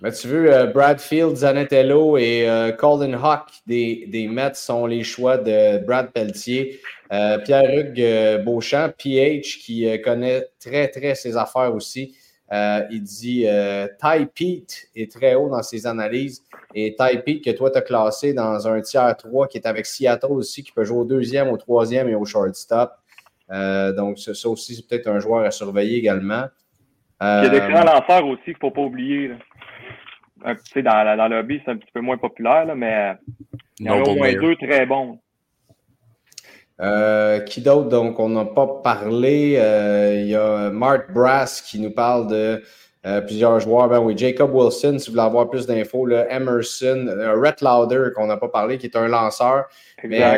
[0.00, 2.46] Mais tu veux, Bradfield, Zanatello et
[2.78, 6.80] Colin Hawk des, des Mets sont les choix de Brad Pelletier.
[7.10, 12.16] Pierre-Hugues Beauchamp, PH, qui connaît très, très ses affaires aussi.
[12.90, 13.46] Il dit
[14.00, 16.44] Ty Pete est très haut dans ses analyses.
[16.74, 19.86] Et Ty Pete, que toi, tu as classé dans un tiers 3 qui est avec
[19.86, 22.92] Seattle aussi, qui peut jouer au deuxième, au troisième et au shortstop.
[23.50, 26.44] donc, ça aussi, c'est peut-être un joueur à surveiller également.
[27.20, 29.28] Il y a d'excellents lanceurs aussi qu'il ne faut pas oublier.
[29.28, 29.36] Là.
[30.44, 33.14] dans, dans le lobby, c'est un petit peu moins populaire, là, mais
[33.78, 35.18] il y en a au moins deux très bons.
[36.80, 37.88] Euh, qui d'autre?
[37.88, 39.56] Donc, on n'a pas parlé.
[39.58, 42.62] Euh, il y a Mark Brass qui nous parle de
[43.06, 43.88] euh, plusieurs joueurs.
[43.88, 46.08] Ben oui, Jacob Wilson, si vous voulez avoir plus d'infos.
[46.08, 47.06] Emerson,
[47.40, 49.66] Rhett Lauder, qu'on n'a pas parlé, qui est un lanceur,
[50.02, 50.36] mais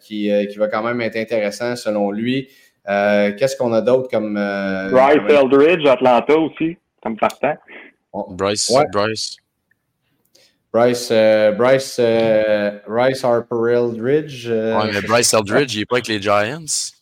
[0.00, 2.48] qui, qui, va quand même être intéressant selon lui.
[2.88, 4.36] Euh, qu'est-ce qu'on a d'autre comme.
[4.36, 7.54] Euh, Bryce Eldridge, Atlanta aussi, comme partant.
[8.30, 8.72] Bryce.
[8.92, 9.36] Bryce.
[10.76, 11.98] Bryce, euh, Bryce,
[12.86, 14.46] Bryce Harper Eldridge.
[14.48, 16.92] Ouais, mais Bryce Eldridge, il n'est pas avec les Giants.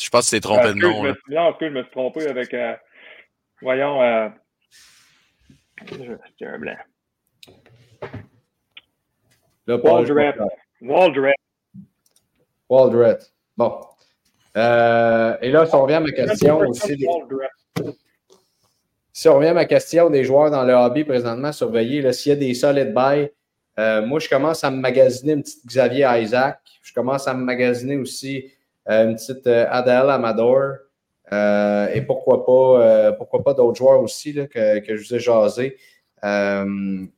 [0.00, 1.04] Je pense que c'est trompé de nom.
[1.04, 2.54] Je non, que je me suis trompé avec.
[3.62, 4.02] voyons.
[4.02, 4.28] Euh,
[5.86, 6.76] C'était un blanc.
[9.68, 10.34] Waldret.
[10.80, 11.34] Waldret.
[12.68, 13.18] Waldret.
[13.56, 13.80] Bon.
[14.56, 17.06] Euh, et là, si on revient à ma question aussi.
[19.18, 22.32] Si on revient à ma question des joueurs dans le hobby présentement surveillés, s'il y
[22.32, 23.28] a des solid buys,
[23.76, 26.60] euh, moi, je commence à me magasiner une petite Xavier Isaac.
[26.84, 28.48] Je commence à me magasiner aussi
[28.88, 30.74] euh, une petite Adèle Amador.
[31.32, 35.76] et pourquoi pas, pourquoi pas d'autres joueurs aussi que, que, je vous ai jasé.
[36.22, 37.10] comme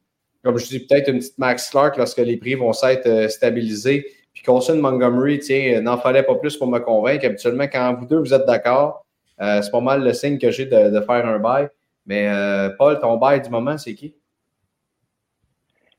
[0.57, 4.07] je dis, peut-être une petite Max Clark lorsque les prix vont s'être stabilisés.
[4.33, 7.27] Puis Colson Montgomery, tiens, n'en fallait pas plus pour me convaincre.
[7.27, 9.05] Habituellement, quand vous deux, vous êtes d'accord,
[9.43, 11.69] euh, c'est pas mal le signe que j'ai de, faire un bail.
[12.11, 14.17] Mais euh, Paul, ton bail du moment, c'est qui?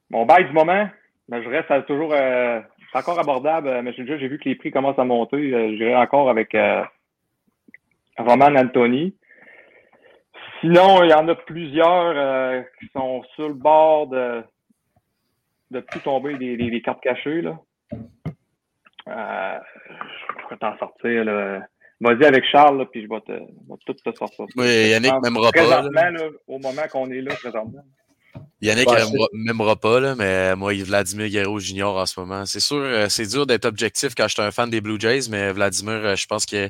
[0.09, 0.89] Mon bail du moment,
[1.29, 2.59] ben, je reste toujours euh,
[2.93, 5.51] encore abordable, mais j'ai vu que les prix commencent à monter.
[5.51, 6.53] je dirais encore avec
[8.17, 9.15] Roman Anthony.
[10.59, 14.43] Sinon, il y en a plusieurs qui sont sur le bord de,
[15.69, 17.41] de tout tomber des, cartes cachées.
[19.07, 19.59] Euh,
[19.89, 21.23] je pourrais t'en sortir.
[21.23, 21.61] Là.
[22.01, 23.39] Vas-y avec Charles, puis je vais, te,
[23.85, 24.45] tout te sortir.
[24.55, 25.83] Oui, Yannick m'aimera pas.
[25.83, 26.11] Là.
[26.47, 27.83] au moment qu'on est là, présentement.
[28.59, 28.89] Yannick
[29.33, 32.47] m'aimera pas, là, mais moi, Vladimir Guerrero Junior en ce moment.
[32.47, 35.29] C'est sûr, euh, c'est dur d'être objectif quand je suis un fan des Blue Jays,
[35.29, 36.69] mais Vladimir, euh, je pense que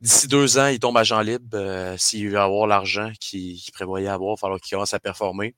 [0.00, 1.96] d'ici deux ans, il tombe à Jean libre.
[1.96, 5.56] S'il veut avoir l'argent qu'il prévoyait avoir, il va falloir qu'il commence à performer.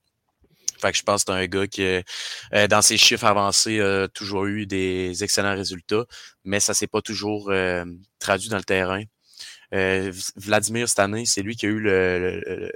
[0.80, 4.08] Fait que je pense que c'est un gars qui, euh, dans ses chiffres avancés, a
[4.08, 6.04] toujours eu des excellents résultats,
[6.44, 7.84] mais ça s'est pas toujours euh,
[8.18, 9.02] traduit dans le terrain.
[9.74, 12.70] Euh, Vladimir, cette année, c'est lui qui a eu le,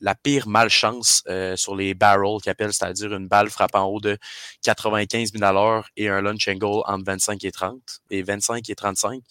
[0.00, 1.24] la pire malchance
[1.56, 4.16] sur les barrels qu'il appelle, c'est-à-dire une balle frappant en haut de
[4.62, 7.80] 95 000 et un lunch angle entre 25 et 30
[8.10, 9.22] et 25 et 35.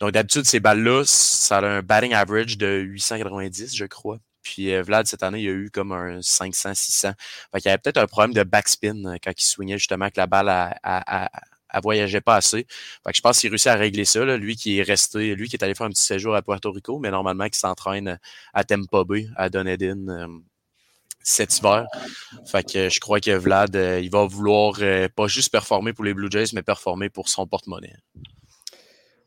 [0.00, 4.18] Donc d'habitude, ces balles-là, ça a un batting average de 890, je crois.
[4.44, 7.12] Puis euh, Vlad, cette année, il y a eu comme un 500, 600.
[7.50, 10.18] Fait qu'il y avait peut-être un problème de backspin euh, quand il swingait justement que
[10.18, 11.30] la balle a,
[11.82, 12.66] voyageait pas assez.
[13.04, 14.24] Fait que je pense qu'il réussit à régler ça.
[14.24, 14.36] Là.
[14.36, 17.00] Lui qui est resté, lui qui est allé faire un petit séjour à Puerto Rico,
[17.00, 18.20] mais normalement qui s'entraîne
[18.52, 20.08] à Tampa Bay, à Dunedin.
[20.08, 20.28] Euh,
[21.26, 21.86] cet hiver.
[22.44, 24.74] Fait que je crois que Vlad, il va vouloir
[25.16, 27.96] pas juste performer pour les Blue Jays, mais performer pour son porte-monnaie.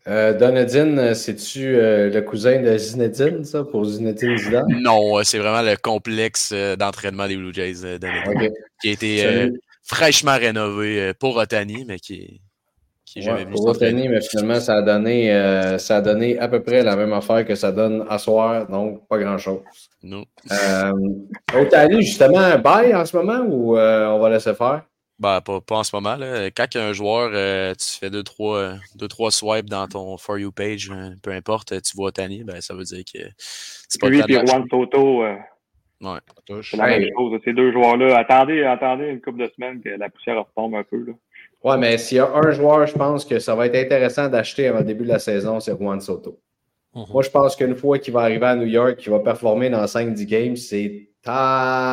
[0.08, 4.66] Euh, Donadine, c'est-tu euh, le cousin de Zinedine, ça, pour Zinedine Zidane?
[4.82, 9.52] Non, euh, c'est vraiment le complexe d'entraînement des Blue Jays, Donadine, qui a été
[9.84, 12.40] fraîchement rénové pour Otani, mais qui,
[13.04, 16.64] qui est jamais Pour Otani, mais finalement, ça a, donné, ça a donné à peu
[16.64, 19.60] près la même affaire que ça donne à soir, donc pas grand-chose.
[20.04, 20.24] Non.
[21.54, 24.84] Otani, justement, bail en ce moment ou on va laisser faire?
[25.20, 26.16] Ben, pas, pas, en ce moment.
[26.16, 26.52] Là.
[26.52, 30.52] Quand un joueur, euh, tu fais deux trois, deux, trois swipes dans ton For You
[30.52, 34.20] page, euh, peu importe, tu vois Tani, ben, ça veut dire que c'est pas Lui
[34.20, 35.36] et Juan Soto, euh,
[36.02, 36.20] ouais.
[36.62, 37.40] c'est la même chose.
[37.44, 40.98] Ces deux joueurs-là, attendez, attendez une couple de semaines que la poussière retombe un peu.
[40.98, 41.14] Là.
[41.64, 44.68] Ouais, mais s'il y a un joueur, je pense que ça va être intéressant d'acheter
[44.68, 46.40] avant le début de la saison, c'est Juan Soto.
[46.94, 47.06] Mhm.
[47.12, 49.88] Moi, je pense qu'une fois qu'il va arriver à New York, qu'il va performer dans
[49.88, 51.88] 5-10 games, c'est terminé.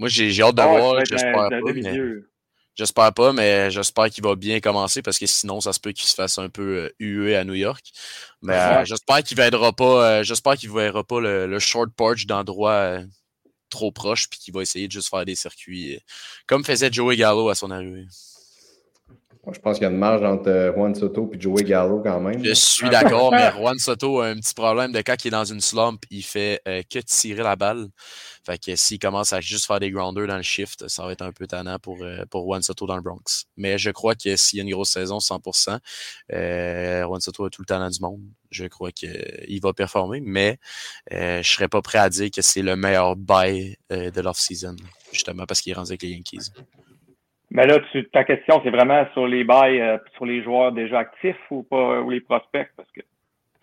[0.00, 1.04] Moi, j'ai hâte de voir.
[1.04, 1.72] J'espère pas.
[1.72, 2.00] Mais...
[2.76, 6.08] J'espère pas, mais j'espère qu'il va bien commencer parce que sinon, ça se peut qu'il
[6.08, 7.84] se fasse un peu hué à New York.
[8.40, 12.24] Mais euh, j'espère qu'il ne verra pas, euh, j'espère qu'il verra pas le, short porch
[12.24, 13.04] d'endroit euh,
[13.70, 15.98] trop proche puis qu'il va essayer de juste faire des circuits
[16.46, 18.06] comme faisait Joey Gallo à son arrivée.
[19.50, 22.20] je pense qu'il y a une marge entre euh, Juan Soto et Joey Gallo quand
[22.20, 22.44] même.
[22.44, 25.44] Je suis d'accord, mais Juan Soto a un petit problème de quand il est dans
[25.44, 27.88] une slump, il fait euh, que tirer la balle.
[28.44, 31.22] Fait que s'il commence à juste faire des grounders dans le shift, ça va être
[31.22, 33.46] un peu tannant pour, euh, pour Juan Soto dans le Bronx.
[33.56, 35.78] Mais je crois que s'il y a une grosse saison, 100%,
[36.30, 38.20] Juan Soto a tout le talent du monde.
[38.50, 40.58] Je crois qu'il va performer, mais
[41.10, 44.76] je ne serais pas prêt à dire que c'est le meilleur buy de l'off-season,
[45.12, 46.50] justement parce qu'il est rendu avec les Yankees.
[47.50, 51.00] Mais là, tu, ta question, c'est vraiment sur les bails, euh, sur les joueurs déjà
[51.00, 53.00] actifs ou pas, ou les prospects, parce que.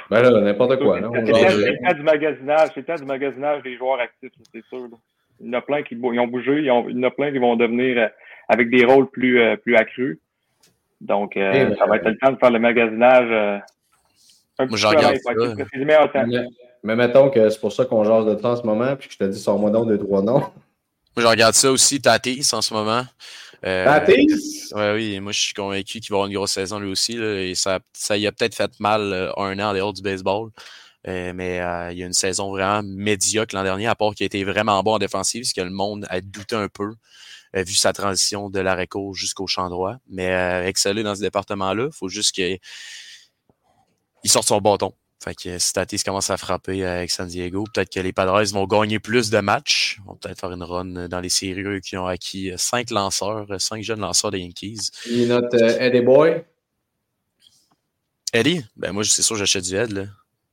[0.10, 1.00] Ben là, n'importe quoi.
[1.14, 4.88] C'est du magasinage, c'est du magasinage des joueurs actifs, c'est sûr.
[5.40, 7.38] Il y en a plein qui ils ont bougé, il y en a plein qui
[7.38, 8.08] vont devenir euh,
[8.48, 10.20] avec des rôles plus, euh, plus accrus.
[11.00, 13.62] Donc, ça va être le temps de faire le magasinage
[14.60, 16.26] un Moi, peu regarde ça.
[16.26, 16.48] Mais,
[16.84, 19.14] mais mettons que c'est pour ça qu'on jase de ça en ce moment, puis que
[19.14, 20.40] je te dis, sors-moi donc deux, trois noms.
[20.40, 20.50] Moi,
[21.18, 23.04] je regarde ça aussi, Tatis, en ce moment.
[23.66, 24.06] Euh,
[24.76, 27.14] ouais, oui, moi je suis convaincu qu'il va avoir une grosse saison lui aussi.
[27.18, 30.52] et ça, ça y a peut-être fait mal euh, un an en dehors du baseball.
[31.08, 34.26] Euh, mais euh, il y a une saison vraiment médiocre l'an dernier, à part qu'il
[34.26, 36.96] a été vraiment bon en défensive, parce que le monde a douté un peu,
[37.54, 39.96] vu sa transition de l'arrêt court jusqu'au champ droit.
[40.10, 42.60] Mais exceller dans ce département-là, il faut juste qu'il
[44.26, 44.94] sorte son bâton.
[45.24, 48.68] Fait que si Tatis commence à frapper avec San Diego, peut-être que les Padres vont
[48.68, 49.98] gagner plus de matchs.
[50.00, 53.84] Ils vont peut-être faire une run dans les séries qui ont acquis cinq lanceurs, cinq
[53.84, 54.92] jeunes lanceurs des Yankees.
[55.10, 56.44] Et notre euh, Eddie Boy?
[58.34, 58.64] Eddie?
[58.76, 59.92] Ben moi, c'est sûr j'achète du Ed.
[59.92, 60.06] Là.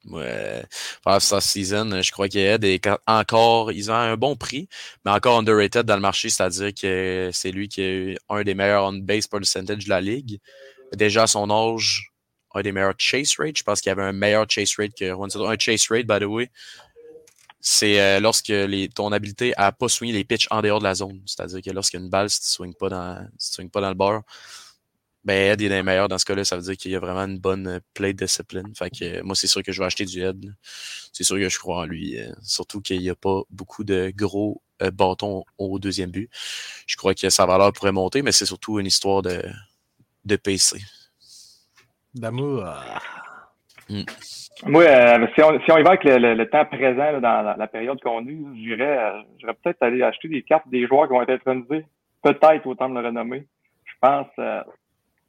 [0.07, 0.63] Ouais,
[1.03, 4.69] pendant cette season, je crois qu'Ed est encore, ils ont un bon prix,
[5.05, 8.85] mais encore underrated dans le marché, c'est-à-dire que c'est lui qui est un des meilleurs
[8.85, 10.41] on-base percentage de la ligue.
[10.93, 12.13] Déjà à son âge,
[12.55, 13.59] un des meilleurs chase rates.
[13.59, 15.47] Je pense qu'il y avait un meilleur chase rate que Juan Soto.
[15.47, 16.51] Un chase rate, by the way,
[17.67, 20.95] c'est euh, lorsque les, ton habileté à pas swinger les pitches en dehors de la
[20.95, 21.23] zone.
[21.25, 23.27] C'est-à-dire que lorsqu'il balle, si tu ne swings pas dans,
[23.73, 24.23] pas dans le bord,
[25.25, 26.45] ben Ed est des meilleurs dans ce cas-là.
[26.45, 28.71] Ça veut dire qu'il y a vraiment une bonne euh, play discipline.
[29.01, 30.55] Euh, moi, c'est sûr que je vais acheter du Ed.
[31.15, 32.19] C'est sûr que je crois en lui.
[32.43, 36.29] surtout qu'il n'y a pas beaucoup de gros bâtons au deuxième but.
[36.87, 39.43] Je crois que sa valeur pourrait monter, mais c'est surtout une histoire de,
[40.27, 40.83] de PC.
[42.15, 42.65] D'amour.
[43.91, 44.03] Mm.
[44.67, 48.27] Moi, euh, si, on, si, y va avec le, temps présent dans la, période qu'on
[48.27, 51.85] est, j'irais euh, peut-être aller acheter des cartes des joueurs qui vont être renouvelés.
[52.23, 53.47] Peut-être autant de le renommer.
[53.85, 54.63] Je pense, euh,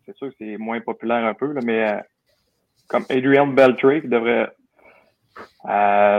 [0.06, 2.00] c'est sûr que c'est moins populaire un peu, mais
[2.88, 4.50] comme Adrian Beltre qui devrait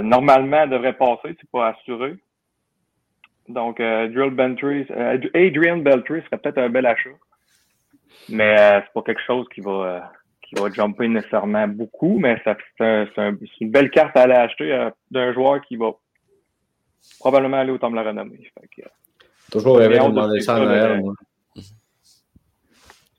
[0.02, 2.16] normalement devrait passer, c'est pas assuré.
[3.48, 7.10] Donc, Adrian Beltre serait peut-être un bel achat.
[8.28, 10.10] Mais c'est pas quelque chose qui va
[10.48, 13.08] qui va jumper nécessairement beaucoup, mais ça, c'est,
[13.60, 15.92] une belle carte à aller acheter euh, d'un joueur qui va
[17.18, 18.50] probablement aller au temps de la renommée.
[18.58, 18.82] Euh,
[19.50, 20.58] Toujours rêver de demander ça
[20.96, 21.14] moi.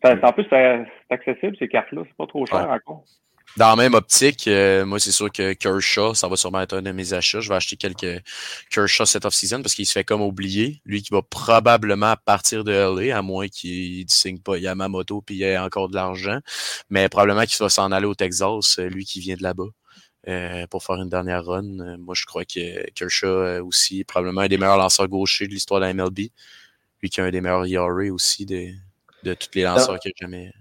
[0.04, 2.04] En plus, c'est accessible, ces cartes-là.
[2.06, 3.04] C'est pas trop cher encore.
[3.58, 6.84] Dans la même optique, euh, moi, c'est sûr que Kershaw, ça va sûrement être un
[6.84, 7.40] de mes achats.
[7.40, 8.22] Je vais acheter quelques
[8.70, 10.80] Kershaw cette off-season parce qu'il se fait comme oublier.
[10.86, 15.38] Lui qui va probablement partir de LA, à moins qu'il ne signe pas Yamamoto puis
[15.38, 16.38] il ait encore de l'argent.
[16.92, 19.70] Mais probablement qu'il va s'en aller au Texas, euh, lui qui vient de là-bas.
[20.28, 21.98] Euh, pour faire une dernière run.
[21.98, 25.86] Moi, je crois que Kershaw aussi, probablement un des meilleurs lanceurs gauchers de l'histoire de
[25.86, 26.30] la MLB.
[27.02, 28.72] Lui qui a un des meilleurs ERA aussi de,
[29.24, 30.52] de tous les lanceurs qu'il a jamais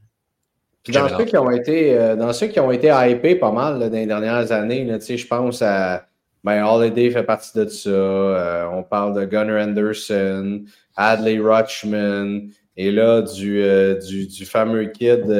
[0.89, 3.91] dans ceux, qui ont été, euh, dans ceux qui ont été hypés pas mal dans
[3.91, 6.07] les dernières années, je pense à
[6.45, 7.91] ben, Holiday fait partie de ça.
[7.91, 10.65] Euh, on parle de Gunnar Anderson,
[10.97, 15.31] Adley Rutschman, et là, du, euh, du, du, fameux kid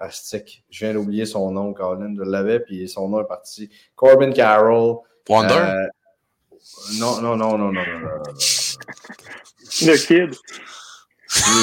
[0.00, 0.64] Astic.
[0.70, 3.68] Je viens d'oublier son nom, Colin, je l'avais, puis son nom est parti.
[3.94, 4.98] Corbin Carroll.
[5.28, 5.88] Wonder?
[6.98, 8.22] non, non, non, non, non, non, non.
[9.82, 10.34] Le kid.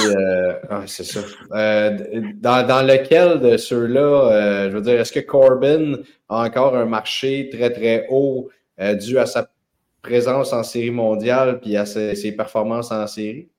[0.05, 1.21] Euh, ah, c'est ça.
[1.51, 1.97] Euh,
[2.35, 5.97] dans, dans, lequel de ceux-là, euh, je veux dire, est-ce que Corbin
[6.29, 8.49] a encore un marché très, très haut
[8.99, 9.49] dû à sa
[10.01, 13.49] présence en série mondiale puis à ses, performances en série?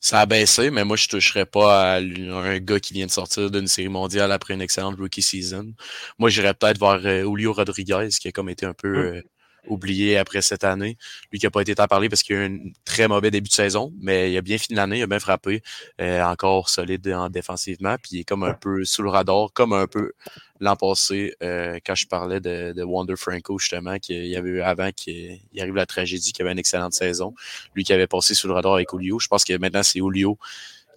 [0.00, 3.10] Ça a baissé, mais moi, je ne toucherais pas à un gars qui vient de
[3.10, 5.72] sortir d'une série mondiale après une excellente rookie season.
[6.18, 9.22] Moi, j'irais peut-être voir Julio Rodriguez, qui a comme été un peu hum
[9.66, 10.96] oublié après cette année.
[11.30, 13.48] Lui qui n'a pas été tant parlé parce qu'il a eu un très mauvais début
[13.48, 15.62] de saison, mais il a bien fini l'année, il a bien frappé,
[16.00, 19.72] euh, encore solide en défensivement, puis il est comme un peu sous le radar, comme
[19.72, 20.12] un peu
[20.60, 24.60] l'an passé euh, quand je parlais de, de Wander Franco justement, qu'il y avait eu
[24.62, 27.34] avant qu'il arrive la tragédie, qu'il avait une excellente saison.
[27.74, 29.18] Lui qui avait passé sous le radar avec Olio.
[29.18, 30.38] Je pense que maintenant c'est Olio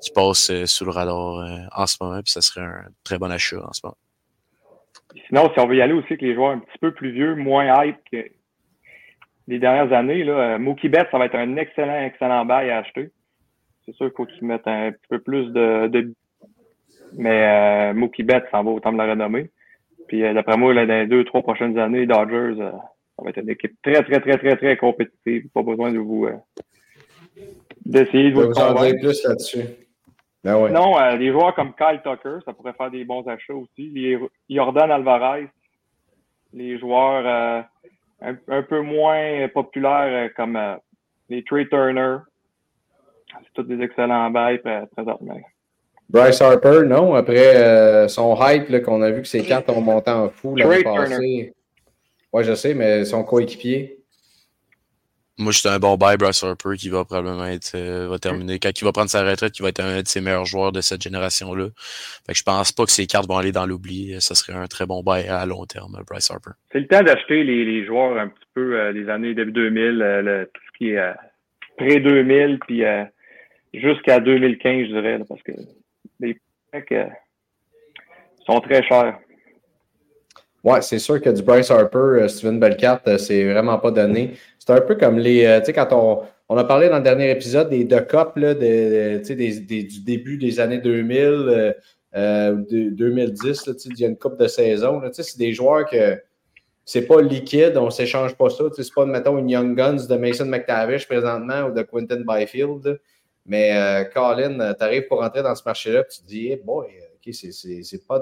[0.01, 3.31] qui passe euh, sous le radar en ce moment, puis ça serait un très bon
[3.31, 3.97] achat en ce moment.
[5.27, 7.35] Sinon, si on veut y aller aussi avec les joueurs un petit peu plus vieux,
[7.35, 7.97] moins hype
[9.47, 12.79] les dernières années, là, euh, Mookie Betts, ça va être un excellent, excellent bail à
[12.79, 13.11] acheter.
[13.85, 16.13] C'est sûr qu'il faut que tu mettes un petit peu plus de,
[17.13, 19.49] Mais euh, Mookie Betts s'en va autant de la renommer.
[20.07, 23.23] Puis euh, d'après moi, là, dans les deux, trois prochaines années, les Dodgers, euh, ça
[23.23, 25.47] va être une équipe très, très, très, très, très compétitive.
[25.53, 26.35] Pas besoin de vous euh,
[27.85, 29.65] d'essayer de vous vous en dire plus là-dessus.
[30.43, 30.69] Ben ouais.
[30.69, 33.89] Non, euh, des joueurs comme Kyle Tucker, ça pourrait faire des bons achats aussi.
[33.89, 34.19] Les,
[34.49, 35.47] Jordan Alvarez,
[36.53, 37.61] les joueurs euh,
[38.21, 40.75] un, un peu moins populaires euh, comme euh,
[41.29, 42.17] les Trey Turner.
[43.31, 45.39] C'est tous des excellents bails euh, présentement.
[46.09, 47.15] Bryce Harper, non.
[47.15, 50.83] Après euh, son hype qu'on a vu que ses cartes ont monté en fou l'année
[50.83, 51.53] passée.
[52.31, 53.94] Ouais, je sais, mais son coéquipier.
[55.37, 58.57] Moi, c'est un bon buy, Bryce Harper, qui va probablement être, euh, va terminer.
[58.57, 60.79] Quand il va prendre sa retraite, qui va être un de ses meilleurs joueurs de
[60.79, 61.67] cette génération-là.
[62.25, 64.15] Fait que je pense pas que ses cartes vont aller dans l'oubli.
[64.21, 66.51] Ça serait un très bon buy à long terme, Bryce Harper.
[66.71, 70.01] C'est le temps d'acheter les, les joueurs un petit peu euh, des années début 2000,
[70.01, 71.11] euh, le- tout ce qui est euh,
[71.77, 73.03] pré-2000, puis euh,
[73.73, 75.51] jusqu'à 2015, je dirais, là, parce que
[76.21, 76.39] les
[76.71, 77.07] packs euh,
[78.45, 79.19] sont très chers.
[80.65, 83.19] Ouais, c'est sûr que du Bryce Harper, euh, si tu veux une belle carte, euh,
[83.19, 84.31] c'est vraiment pas donné.
[84.57, 85.45] C'est un peu comme les.
[85.45, 88.01] euh, tu sais, quand on, on a parlé dans le dernier épisode des deux
[89.23, 91.73] sais, des, des- du début des années 2000, euh,
[92.15, 95.01] euh, de- 2010, là, il y a une coupe de saison.
[95.13, 96.19] c'est des joueurs que
[96.83, 98.63] c'est pas liquide, on s'échange pas ça.
[98.75, 102.99] C'est pas, mettons, une Young Guns de Mason McTavish présentement ou de Quentin Byfield.
[103.45, 103.71] Mais
[104.13, 107.51] Colin, tu arrives pour rentrer dans ce marché-là, tu te dis, hey boy, OK, c'est-
[108.07, 108.17] pas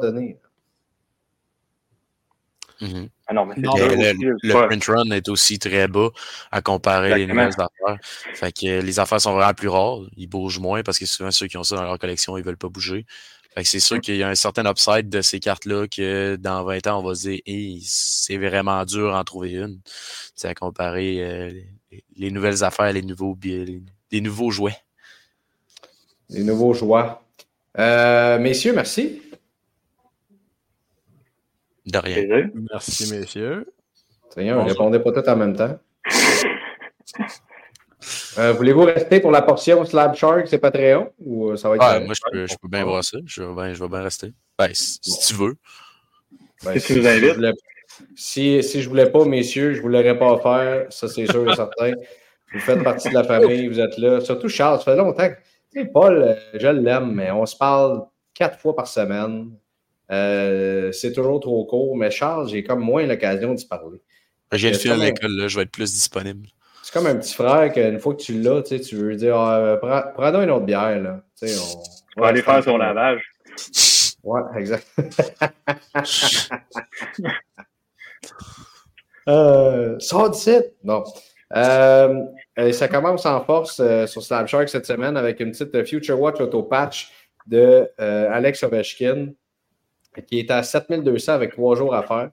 [2.81, 3.09] Mhm.
[3.27, 6.09] Ah non, mais c'est Non, sûr Et aussi, le, print run est aussi très bas
[6.51, 7.97] à comparer les nouvelles affaires.
[8.33, 10.01] Fait que les affaires sont vraiment plus rares.
[10.17, 12.57] Ils bougent moins parce que souvent ceux qui ont ça dans leur collection, ils veulent
[12.57, 13.05] pas bouger.
[13.53, 16.63] Fait que c'est sûr qu'il y a un certain upside de ces cartes-là que dans
[16.63, 19.79] 20 ans, on va se dire Hey, c'est vraiment dur d'en trouver une.
[20.35, 21.51] C'est à comparer euh,
[21.91, 24.77] les, les nouvelles affaires, les nouveaux billets, les, les nouveaux jouets.
[26.29, 27.21] Les nouveaux joueurs.
[27.77, 29.21] Euh, messieurs, merci.
[31.85, 32.49] De rien.
[32.71, 33.65] Merci, messieurs.
[34.33, 34.69] Seigneur, Bonjour.
[34.71, 35.77] répondez pas tout en même temps.
[38.37, 41.13] Euh, Voulez-vous rester pour la portion Slab Shark, c'est Patreon?
[41.19, 41.81] Ou euh, ça va être.
[41.83, 42.05] Ouais, correct?
[42.05, 43.17] moi, je peux, je peux bien voir ça.
[43.25, 44.33] Je vais bien, je vais bien rester.
[44.59, 45.55] Ben, si, si tu veux.
[46.65, 47.29] Ben, Si tu nous invites.
[47.29, 47.51] je voulais-
[48.15, 50.87] si, si je voulais pas, messieurs, je ne vous l'aurais pas offert.
[50.89, 51.93] Ça, c'est sûr et certain.
[52.53, 54.19] Vous faites partie de la famille, vous êtes là.
[54.19, 55.29] Surtout Charles, ça fait longtemps.
[55.29, 55.35] que-
[55.73, 58.01] Tu sais, Paul, euh, je l'aime, mais on se parle
[58.33, 59.51] quatre fois par semaine.
[60.13, 63.99] Euh, c'est toujours trop court, mais Charles, j'ai comme moins l'occasion d'y parler.
[64.51, 65.47] De C'est finir comme un- l'école, là.
[65.47, 66.47] Je vais être plus disponible.
[66.83, 69.35] C'est comme un petit frère qu'une fois que tu l'as, tu sais, tu veux dire,
[69.35, 71.23] ah, euh, prends, prends-nous une autre bière, là.
[71.39, 71.59] Tu sais,
[72.17, 73.21] on, va aller faire son lavage.
[74.23, 74.85] Ouais, exact.
[79.27, 80.57] euh, sors d'ici!
[80.83, 81.03] Non.
[81.55, 82.25] Euh,
[82.71, 86.41] ça commence en force euh, sur Slab Shark cette semaine avec une petite Future Watch
[86.41, 87.11] Auto Patch
[87.47, 89.27] de euh, Alex Ovechkin
[90.21, 92.31] qui est à 7200 avec trois jours à faire.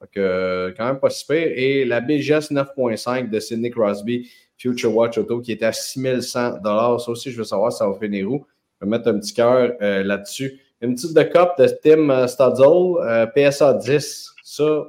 [0.00, 1.36] Donc, euh, quand même pas si pire.
[1.36, 4.28] Et la BGS 9.5 de Sidney Crosby
[4.58, 7.94] Future Watch Auto qui est à 6100 Ça aussi, je veux savoir si ça va
[7.98, 8.44] finir où.
[8.80, 10.60] Je vais mettre un petit cœur euh, là-dessus.
[10.80, 14.34] Une petite de cop de Tim euh, PSA 10.
[14.42, 14.84] Ça,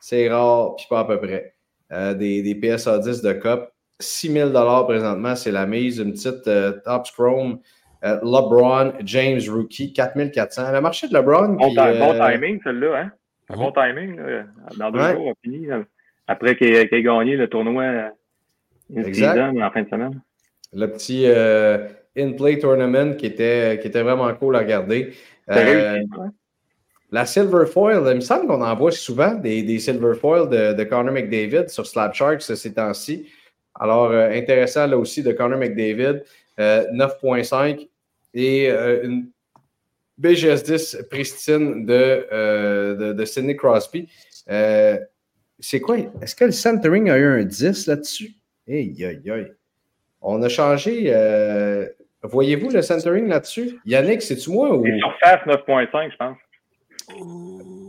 [0.00, 1.54] c'est rare, puis pas à peu près.
[1.92, 3.72] Euh, des, des PSA 10 de cop.
[4.00, 5.98] 6 000 présentement, c'est la mise.
[5.98, 6.44] Une petite
[6.84, 7.60] Topps Chrome
[8.04, 10.72] euh, LeBron James Rookie, 4400.
[10.72, 11.48] Le marché de LeBron.
[11.54, 13.12] Bon, puis, bon euh, timing, celle-là, hein?
[13.48, 14.44] Un bon timing, là.
[14.78, 15.12] Dans deux Ouais.
[15.14, 15.66] jours, on finit.
[15.66, 15.82] là.
[16.26, 18.08] Après qu'il ait, qu'il ait gagné le tournoi euh,
[18.96, 19.34] Exact.
[19.34, 20.20] season en fin de semaine.
[20.72, 21.86] le petit euh,
[22.16, 25.12] in-play tournament qui était, qui était vraiment cool à regarder.
[25.46, 26.26] T'as Euh, réussi, ouais.
[27.12, 30.72] La Silver Foil, il me semble qu'on en voit souvent des, des Silver Foil de,
[30.72, 33.28] de Connor McDavid sur Slab Sharks ces temps-ci.
[33.78, 36.22] Alors, euh, intéressant là aussi de Connor McDavid,
[36.58, 37.88] 9.5
[38.34, 39.28] et euh, une
[40.18, 44.08] BGS 10 pristine de, euh, de, de Sidney Crosby.
[44.50, 44.98] Euh,
[45.58, 45.96] c'est quoi?
[46.22, 48.32] Est-ce que le centering a eu un 10 là-dessus?
[48.68, 49.52] Aïe, aïe.
[50.22, 51.04] On a changé.
[51.08, 51.86] euh,
[52.22, 53.78] Voyez-vous le centering là-dessus?
[53.84, 54.84] Yannick, c'est-tu moi ou?
[54.84, 56.36] Surface 9.5, je pense.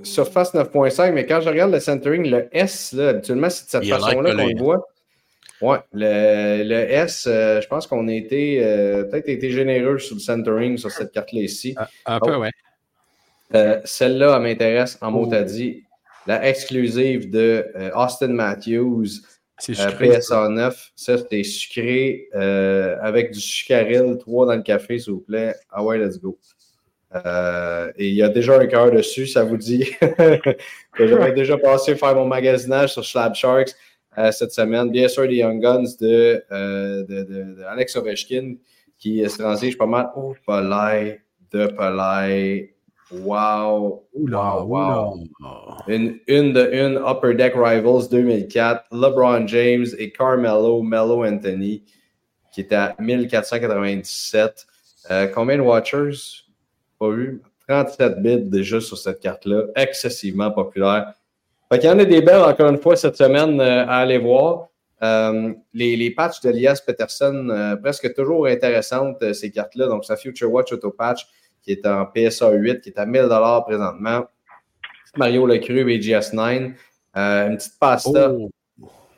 [0.03, 3.89] Surface 9.5, mais quand je regarde le centering, le S, là, habituellement, c'est de cette
[4.01, 4.87] façon-là qu'on le voit.
[5.61, 10.15] Ouais, le, le S, euh, je pense qu'on a été euh, peut-être été généreux sur
[10.15, 11.75] le centering sur cette carte-là ici.
[12.05, 12.39] Un, un peu, Oh.
[12.39, 12.51] ouais.
[13.55, 15.83] Euh, Celle-là, elle m'intéresse en mot à dit.
[16.27, 19.07] La exclusive de Austin Matthews.
[19.59, 20.91] PSA 9.
[20.95, 25.55] Ça, c'était sucré avec du sucaril, 3 dans le café, s'il vous plaît.
[25.71, 26.37] Ah ouais, let's go.
[27.25, 29.89] Euh, et il y a déjà un cœur dessus, ça vous dit
[30.93, 33.73] que j'avais déjà passé faire mon magasinage sur Slab Sharks
[34.31, 34.89] cette semaine.
[34.89, 38.55] Bien sûr, les Young Guns de, euh, de, de- de Alex Ovechkin
[38.97, 40.09] qui se transige pas mal.
[40.15, 42.73] Oh, Palais, de Palais,
[43.09, 44.03] Wow.
[44.11, 45.77] Oula, wow, oula.
[45.87, 51.83] Une, une de une Upper Deck Rivals 2004, LeBron James et Carmelo, Melo Anthony,
[52.51, 54.67] qui était à 1497.
[55.09, 56.43] Euh, combien de Watchers?
[56.99, 57.41] Pas vu.
[57.69, 59.63] 37 bits déjà sur cette carte-là.
[59.75, 61.13] Excessivement populaire.
[61.71, 64.17] Fait qu'il y en a des belles, encore une fois, cette semaine euh, à aller
[64.17, 64.67] voir.
[65.03, 69.87] Euh, les, les patchs de Elias Peterson, euh, presque toujours intéressantes, euh, ces cartes-là.
[69.87, 71.27] Donc, sa Future Watch Auto Patch,
[71.61, 73.27] qui est en PSA 8, qui est à 1000
[73.65, 74.25] présentement.
[75.17, 76.73] Mario Lecru, BGS9.
[77.17, 78.31] Euh, une petite pasta.
[78.31, 78.49] Oh,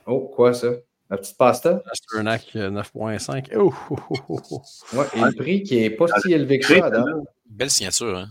[0.07, 0.69] Oh, quoi ça?
[1.09, 1.83] La petite pasta?
[2.15, 3.49] Euh, 9.5.
[3.55, 4.61] Oh, oh, oh.
[4.93, 6.85] Ouais, et le prix qui n'est pas si élevé que ça.
[6.85, 7.05] Adam.
[7.47, 8.27] Belle signature, hein?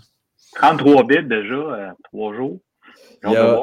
[0.57, 2.59] 33 bits déjà, euh, trois jours.
[3.25, 3.55] Il y a-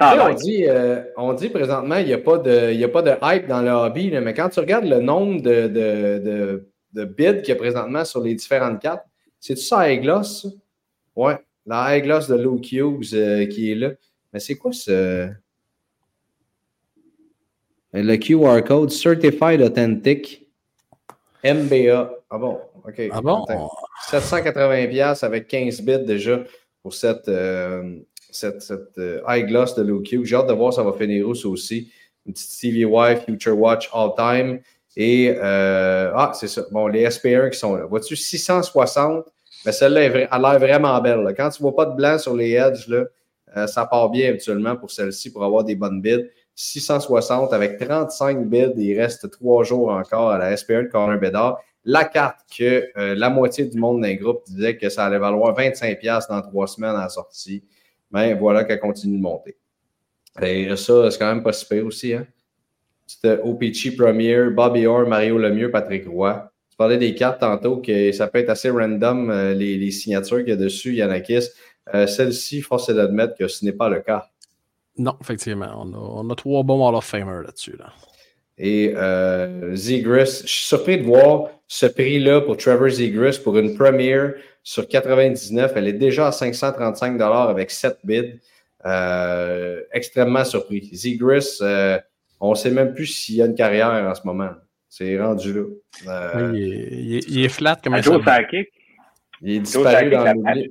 [0.00, 3.02] on, dit, euh, on dit présentement qu'il n'y a, pas de- il y a pas
[3.02, 6.68] de hype dans le hobby, là, mais quand tu regardes le nombre de, de, de,
[6.92, 9.04] de bids qu'il y a présentement sur les différentes cartes,
[9.38, 10.46] c'est-tu ça High Gloss?
[11.14, 13.90] Ouais, la High Gloss de Low Cubes euh, qui est là.
[14.32, 15.28] Mais c'est quoi ce.
[17.92, 20.46] Le QR code Certified Authentic
[21.44, 22.12] MBA.
[22.28, 23.00] Ah bon, OK.
[23.10, 23.44] Ah bon?
[23.44, 23.70] Attends.
[24.10, 26.42] 780$ avec 15 bits déjà
[26.82, 27.98] pour cette, euh,
[28.36, 30.24] cette, cette euh, High Gloss de Low Cube.
[30.24, 31.90] J'ai hâte de voir ça va finir où ça aussi.
[32.26, 34.60] Une petite CVY Future Watch All Time.
[34.96, 36.62] Et euh, ah, c'est ça.
[36.70, 37.84] Bon, les SP1 qui sont là.
[37.84, 39.26] Vois-tu 660?
[39.64, 41.34] Mais celle-là vra- a l'air vraiment belle.
[41.36, 43.04] Quand tu ne vois pas de blanc sur les edges, là,
[43.56, 46.24] euh, ça part bien habituellement pour celle-ci pour avoir des bonnes bids.
[46.54, 48.72] 660 avec 35 bids.
[48.76, 51.58] Il reste trois jours encore à la SP1 de Corner Bedard.
[51.84, 55.54] La carte que euh, la moitié du monde d'un groupe disait que ça allait valoir
[55.56, 57.62] 25$ dans trois semaines à la sortie.
[58.10, 59.56] Mais voilà qu'elle continue de monter.
[60.42, 62.12] Et ça, c'est quand même pas si pire aussi.
[62.14, 62.26] Hein?
[63.06, 66.50] C'était OPC Premier, Bobby Orr, Mario Lemieux, Patrick Roy.
[66.70, 70.38] Tu parlais des cartes tantôt, que ça peut être assez random, euh, les, les signatures
[70.38, 71.48] qu'il y a dessus, Yannakis.
[71.94, 74.26] Euh, Celle-ci, force est d'admettre que ce n'est pas le cas.
[74.98, 75.70] Non, effectivement.
[75.76, 77.76] On a, on a trois bons Hall of Famers là-dessus.
[77.78, 77.92] Là.
[78.58, 83.74] Et euh, Zegris, je suis surpris de voir ce prix-là pour Trevor Zegris pour une
[83.76, 84.34] première
[84.68, 85.74] sur 99.
[85.76, 88.40] Elle est déjà à 535 avec 7 bids.
[88.84, 90.90] Euh, extrêmement surpris.
[90.92, 91.98] Zegris, euh,
[92.40, 94.50] on ne sait même plus s'il y a une carrière en ce moment.
[94.88, 95.62] C'est rendu là.
[96.08, 98.02] Euh, Oui, il, est, il est- il est flat comme un.
[98.02, 98.68] Sakic.
[99.42, 100.68] Il est disparu dans l'oubli.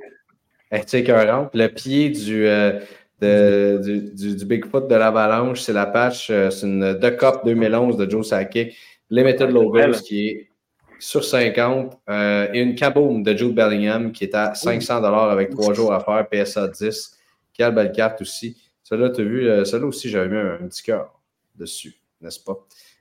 [0.71, 1.49] Elle est écœurante.
[1.53, 2.79] Le pied du, euh,
[3.21, 7.95] de- du, du- du Bigfoot de l'Avalanche, c'est la patch, c'est une The Cup 2011
[7.95, 8.75] de Joe Sakic.
[9.09, 9.95] Limited Logos belle.
[10.01, 10.49] qui est
[11.05, 15.71] sur 50 euh, et une Kaboom de Jude Bellingham qui est à 500 avec trois
[15.71, 17.15] jours à faire, PSA 10.
[17.53, 18.57] Quelle belle carte aussi.
[18.83, 21.21] Celle-là, tu as vu, euh, celle-là aussi, j'avais mis un, un petit cœur
[21.53, 22.57] dessus, n'est-ce pas?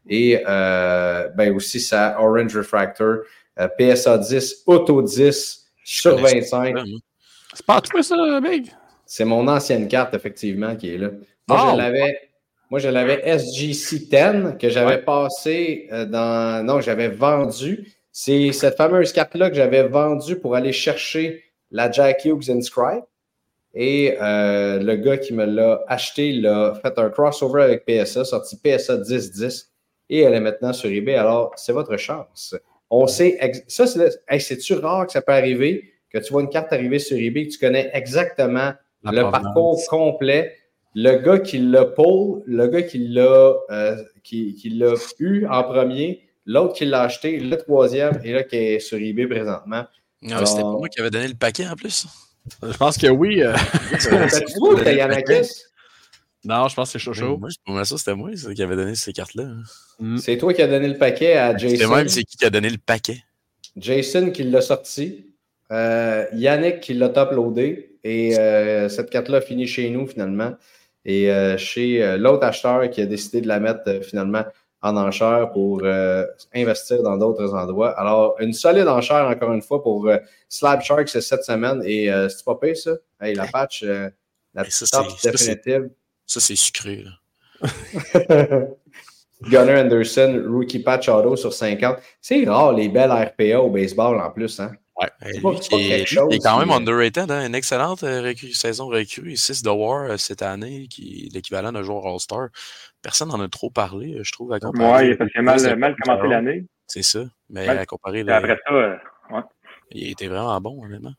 [0.06, 3.20] Et euh, ben aussi sa Orange Refractor,
[3.58, 6.76] euh, PSA 10, Auto 10 sur connais 25.
[7.54, 8.70] C'est pas toi, ça, Big?
[9.06, 11.08] C'est mon ancienne carte, effectivement, qui est là.
[11.48, 11.70] Moi, Oh!
[11.72, 12.30] je l'avais.
[12.74, 16.66] Moi, je l'avais SGC 10 que j'avais passé euh, dans.
[16.66, 17.86] Non, j'avais vendu.
[18.10, 23.04] C'est cette fameuse carte-là que j'avais vendue pour aller chercher la Jack Hughes Inscribe.
[23.74, 28.24] Et euh, le gars qui me l'a acheté, il a fait un crossover avec PSA,
[28.24, 29.68] sorti PSA 10-10.
[30.10, 31.14] Et elle est maintenant sur eBay.
[31.14, 32.56] Alors, c'est votre chance.
[32.90, 33.38] On sait.
[33.68, 36.98] Ça, c'est hey, c'est-tu rare que ça peut arriver que tu vois une carte arriver
[36.98, 38.72] sur eBay, que tu connais exactement
[39.04, 39.42] La le provenance.
[39.44, 40.56] parcours complet,
[40.94, 45.62] le gars qui l'a pull, le gars qui l'a euh, qui, qui l'a eu en
[45.64, 49.84] premier, l'autre qui l'a acheté, le troisième, et là qui est sur eBay présentement.
[50.22, 52.06] Non, mais C'était pas Alors- moi qui avait donné le paquet en plus.
[52.62, 53.42] Je pense que oui.
[53.42, 53.54] euh,
[54.92, 55.50] Yanakis?
[56.44, 57.38] Non, je pense que c'est Chocho.
[57.38, 59.48] Moi, je- pour moi, ça, c'était moi qui avait donné ces cartes-là.
[59.98, 60.18] Mm.
[60.18, 61.88] C'est toi qui as donné le paquet à Jason.
[61.94, 63.22] même c'est qui qui a donné le paquet?
[63.76, 65.26] Jason qui l'a sorti.
[65.72, 67.96] euh, Yannick qui l'a uploadé.
[68.04, 70.52] Et euh, cette carte-là finit chez nous finalement.
[71.04, 74.44] Et euh, chez euh, l'autre acheteur qui a décidé de la mettre euh, finalement
[74.84, 77.98] en enchère pour euh, investir dans d'autres endroits.
[77.98, 81.82] Alors, une solide enchère encore une fois pour euh, Slab Shark c'est cette semaine.
[81.84, 82.92] Et euh, c'est pas payé ça?
[83.20, 85.90] Hey, la patch, la ça, top définitive.
[86.26, 87.02] Ça, c'est sucré.
[87.02, 87.12] Là.
[89.42, 91.96] Gunnar Anderson, rookie patch auto sur 50.
[92.20, 94.60] C'est rare les belles RPA au baseball en plus.
[94.60, 94.72] Hein?
[95.00, 95.08] Ouais.
[95.32, 97.30] Lui, qui est, chose quand même underrated.
[97.30, 97.46] Hein?
[97.46, 99.36] Une excellente euh, recrue- saison recrue.
[99.36, 102.48] 6 de War euh, cette année, qui est l'équivalent d'un joueur All-Star.
[103.02, 105.10] Personne n'en a trop parlé, euh, je trouve, à comparer.
[105.10, 106.64] Ouais, qu'il a mal, mal commencé l'année.
[106.86, 107.24] C'est ça.
[107.50, 107.76] Mais Ouais.
[107.78, 108.96] à comparer, là, Après ça, euh,
[109.90, 111.12] il était vraiment bon, honnêtement.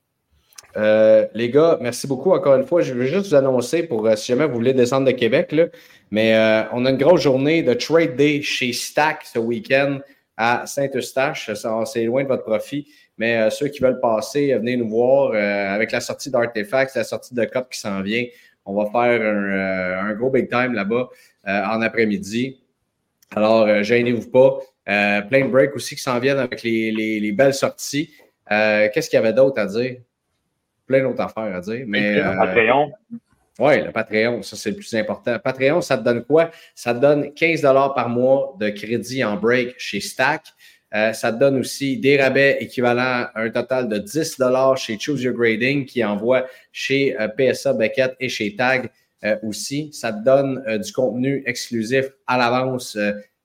[0.78, 2.82] Euh, les gars, merci beaucoup encore une fois.
[2.82, 5.68] Je veux juste vous annoncer pour euh, si jamais vous voulez descendre de Québec, là,
[6.12, 10.00] mais euh, on a une grosse journée de trade day chez Stack ce week-end
[10.38, 11.50] à Saint-Eustache.
[11.86, 12.88] C'est loin de votre profit.
[13.18, 16.96] Mais euh, ceux qui veulent passer, euh, venez nous voir euh, avec la sortie d'Artefacts,
[16.96, 18.26] la sortie de COP qui s'en vient.
[18.66, 21.08] On va faire un, gros big time là-bas
[21.46, 22.60] en après-midi.
[23.36, 24.58] Alors, gênez-vous pas.
[24.86, 28.12] plein de breaks aussi qui s'en viennent avec les, belles sorties.
[28.50, 29.98] Qu'est-ce qu'il y avait d'autre à dire?
[30.88, 31.84] Plein d'autres affaires à dire.
[31.86, 32.92] Mais, le Patreon.
[33.60, 35.38] Oui, le Patreon, ça c'est le plus important.
[35.38, 36.50] Patreon, ça te donne quoi?
[36.74, 40.42] Ça te donne 15 par mois de crédit en break chez Stack.
[40.94, 44.38] Euh, ça te donne aussi des rabais équivalents à un total de 10
[44.78, 48.90] chez Choose Your Grading qui envoie chez euh, PSA Beckett et chez Tag
[49.24, 49.92] euh, aussi.
[49.92, 52.98] Ça te donne du contenu exclusif à l'avance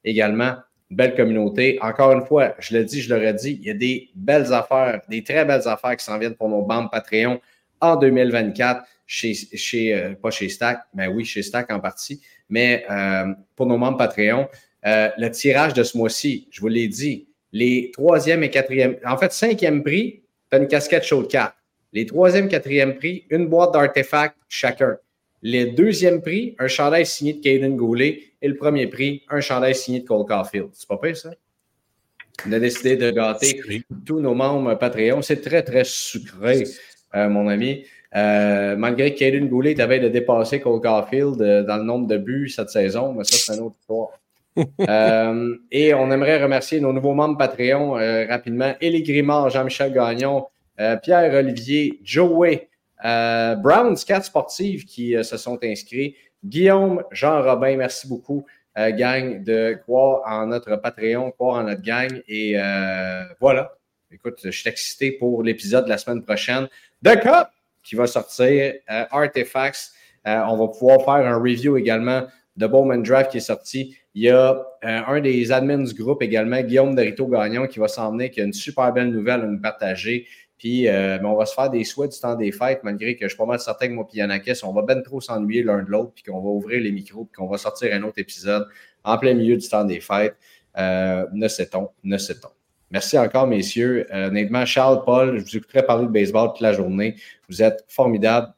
[0.05, 0.57] également.
[0.91, 1.78] Belle communauté.
[1.80, 5.01] Encore une fois, je le dis, je l'aurais dit, il y a des belles affaires,
[5.09, 7.41] des très belles affaires qui s'en viennent pour nos bandes Patreon
[7.80, 12.84] en 2024 chez, chez pas chez Stack, mais oui, chez Stack en partie, mais
[13.55, 14.49] pour nos membres Patreon.
[14.82, 19.32] le tirage de ce mois-ci, je vous l'ai dit, les troisième et quatrième, en fait,
[19.32, 21.55] cinquième prix, tu as une casquette Show 4.
[21.92, 24.96] Les troisième, quatrième prix, une boîte d'artefacts chacun.
[25.42, 28.22] Les deuxième prix, un chandail signé de Caden Goulet.
[28.42, 30.68] Et le premier prix, un chandail signé de Cole Caulfield.
[30.72, 31.30] C'est pas pire, ça?
[32.46, 33.61] On a décidé de gâter
[34.07, 35.20] tous nos membres Patreon.
[35.20, 36.64] C'est très, très sucré,
[37.14, 37.84] euh, mon ami.
[38.16, 42.16] Euh, malgré que Caden Goulet avait de dépasser Cole Caulfield euh, dans le nombre de
[42.16, 44.09] buts cette saison, mais ça, c'est une autre histoire.
[44.80, 48.74] Euh, et on aimerait remercier nos nouveaux membres Patreon euh, rapidement.
[48.80, 50.46] Élie Grimard, Jean-Michel Gagnon,
[50.80, 52.68] euh, Pierre-Olivier, Joey,
[53.03, 58.44] Brown, Scat Sportive qui se sont inscrits, Guillaume, Jean-Robin, merci beaucoup,
[58.76, 62.22] gang, de croire en notre Patreon, croire en notre gang.
[62.28, 62.57] Et
[63.40, 63.72] voilà.
[64.12, 66.68] Écoute, je suis excité pour l'épisode de la semaine prochaine
[67.01, 67.48] de Cup
[67.82, 69.92] qui va sortir, Artifacts.
[70.26, 72.26] on va pouvoir faire un review également
[72.57, 73.96] de Bowman Draft qui est sorti.
[74.15, 77.87] Il y a euh, un des admins du groupe également, Guillaume Derito Gagnon, qui va
[77.87, 80.27] s'emmener, qui a une super belle nouvelle à nous partager.
[80.59, 83.25] Puis euh, ben, on va se faire des souhaits du temps des fêtes, malgré que
[83.25, 85.83] je suis pas mal certain que moi et Yanakis, on va bien trop s'ennuyer l'un
[85.83, 88.67] de l'autre, puis qu'on va ouvrir les micros, puis qu'on va sortir un autre épisode
[89.05, 90.37] en plein milieu du temps des fêtes.
[90.77, 92.51] Euh, ne sait-on, ne sait-on.
[92.91, 94.07] Merci encore, messieurs.
[94.13, 97.15] honnêtement, Charles, Paul, je vous écouterai parler de baseball toute la journée.
[97.49, 98.53] Vous êtes formidables.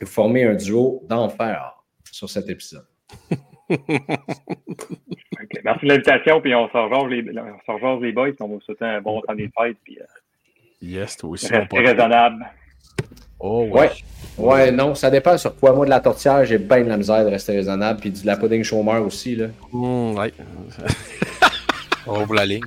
[0.00, 1.76] Vous formez un duo d'enfer
[2.10, 2.86] sur cet épisode.
[5.64, 7.32] Merci de l'invitation, puis on s'en les, les
[8.12, 9.76] boys, on va vous souhaiter un bon temps des fêtes.
[9.84, 10.04] Puis, euh,
[10.82, 11.48] yes, toi aussi.
[11.52, 12.46] Raisonnable.
[13.40, 13.90] Oh, ouais.
[14.36, 14.72] ouais.
[14.72, 15.72] non, ça dépend sur quoi.
[15.72, 18.36] Moi, de la tortillère, j'ai bien de la misère de rester raisonnable, puis de la
[18.36, 19.36] pudding chômeur aussi.
[19.36, 19.46] Là.
[19.72, 20.32] Mmh, ouais.
[22.06, 22.64] on ouvre la ligne.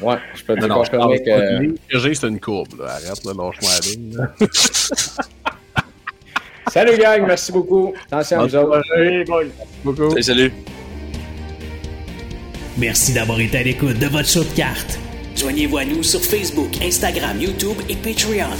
[0.00, 0.68] Ouais, je peux te dire
[1.24, 1.74] que.
[1.88, 2.78] Ce que j'ai, c'est une courbe.
[2.78, 2.92] Là.
[2.92, 4.16] Arrête, là, lâche-moi la ligne.
[6.68, 7.24] Salut, gang.
[7.26, 7.94] Merci beaucoup.
[8.10, 8.82] Attention à vous autres.
[8.94, 9.44] Salut, boys.
[9.84, 10.10] Beaucoup.
[10.10, 10.52] Salut, salut.
[12.78, 14.98] Merci d'avoir été à l'écoute de votre show de cartes.
[15.36, 18.50] Joignez-vous à nous sur Facebook, Instagram, YouTube et Patreon.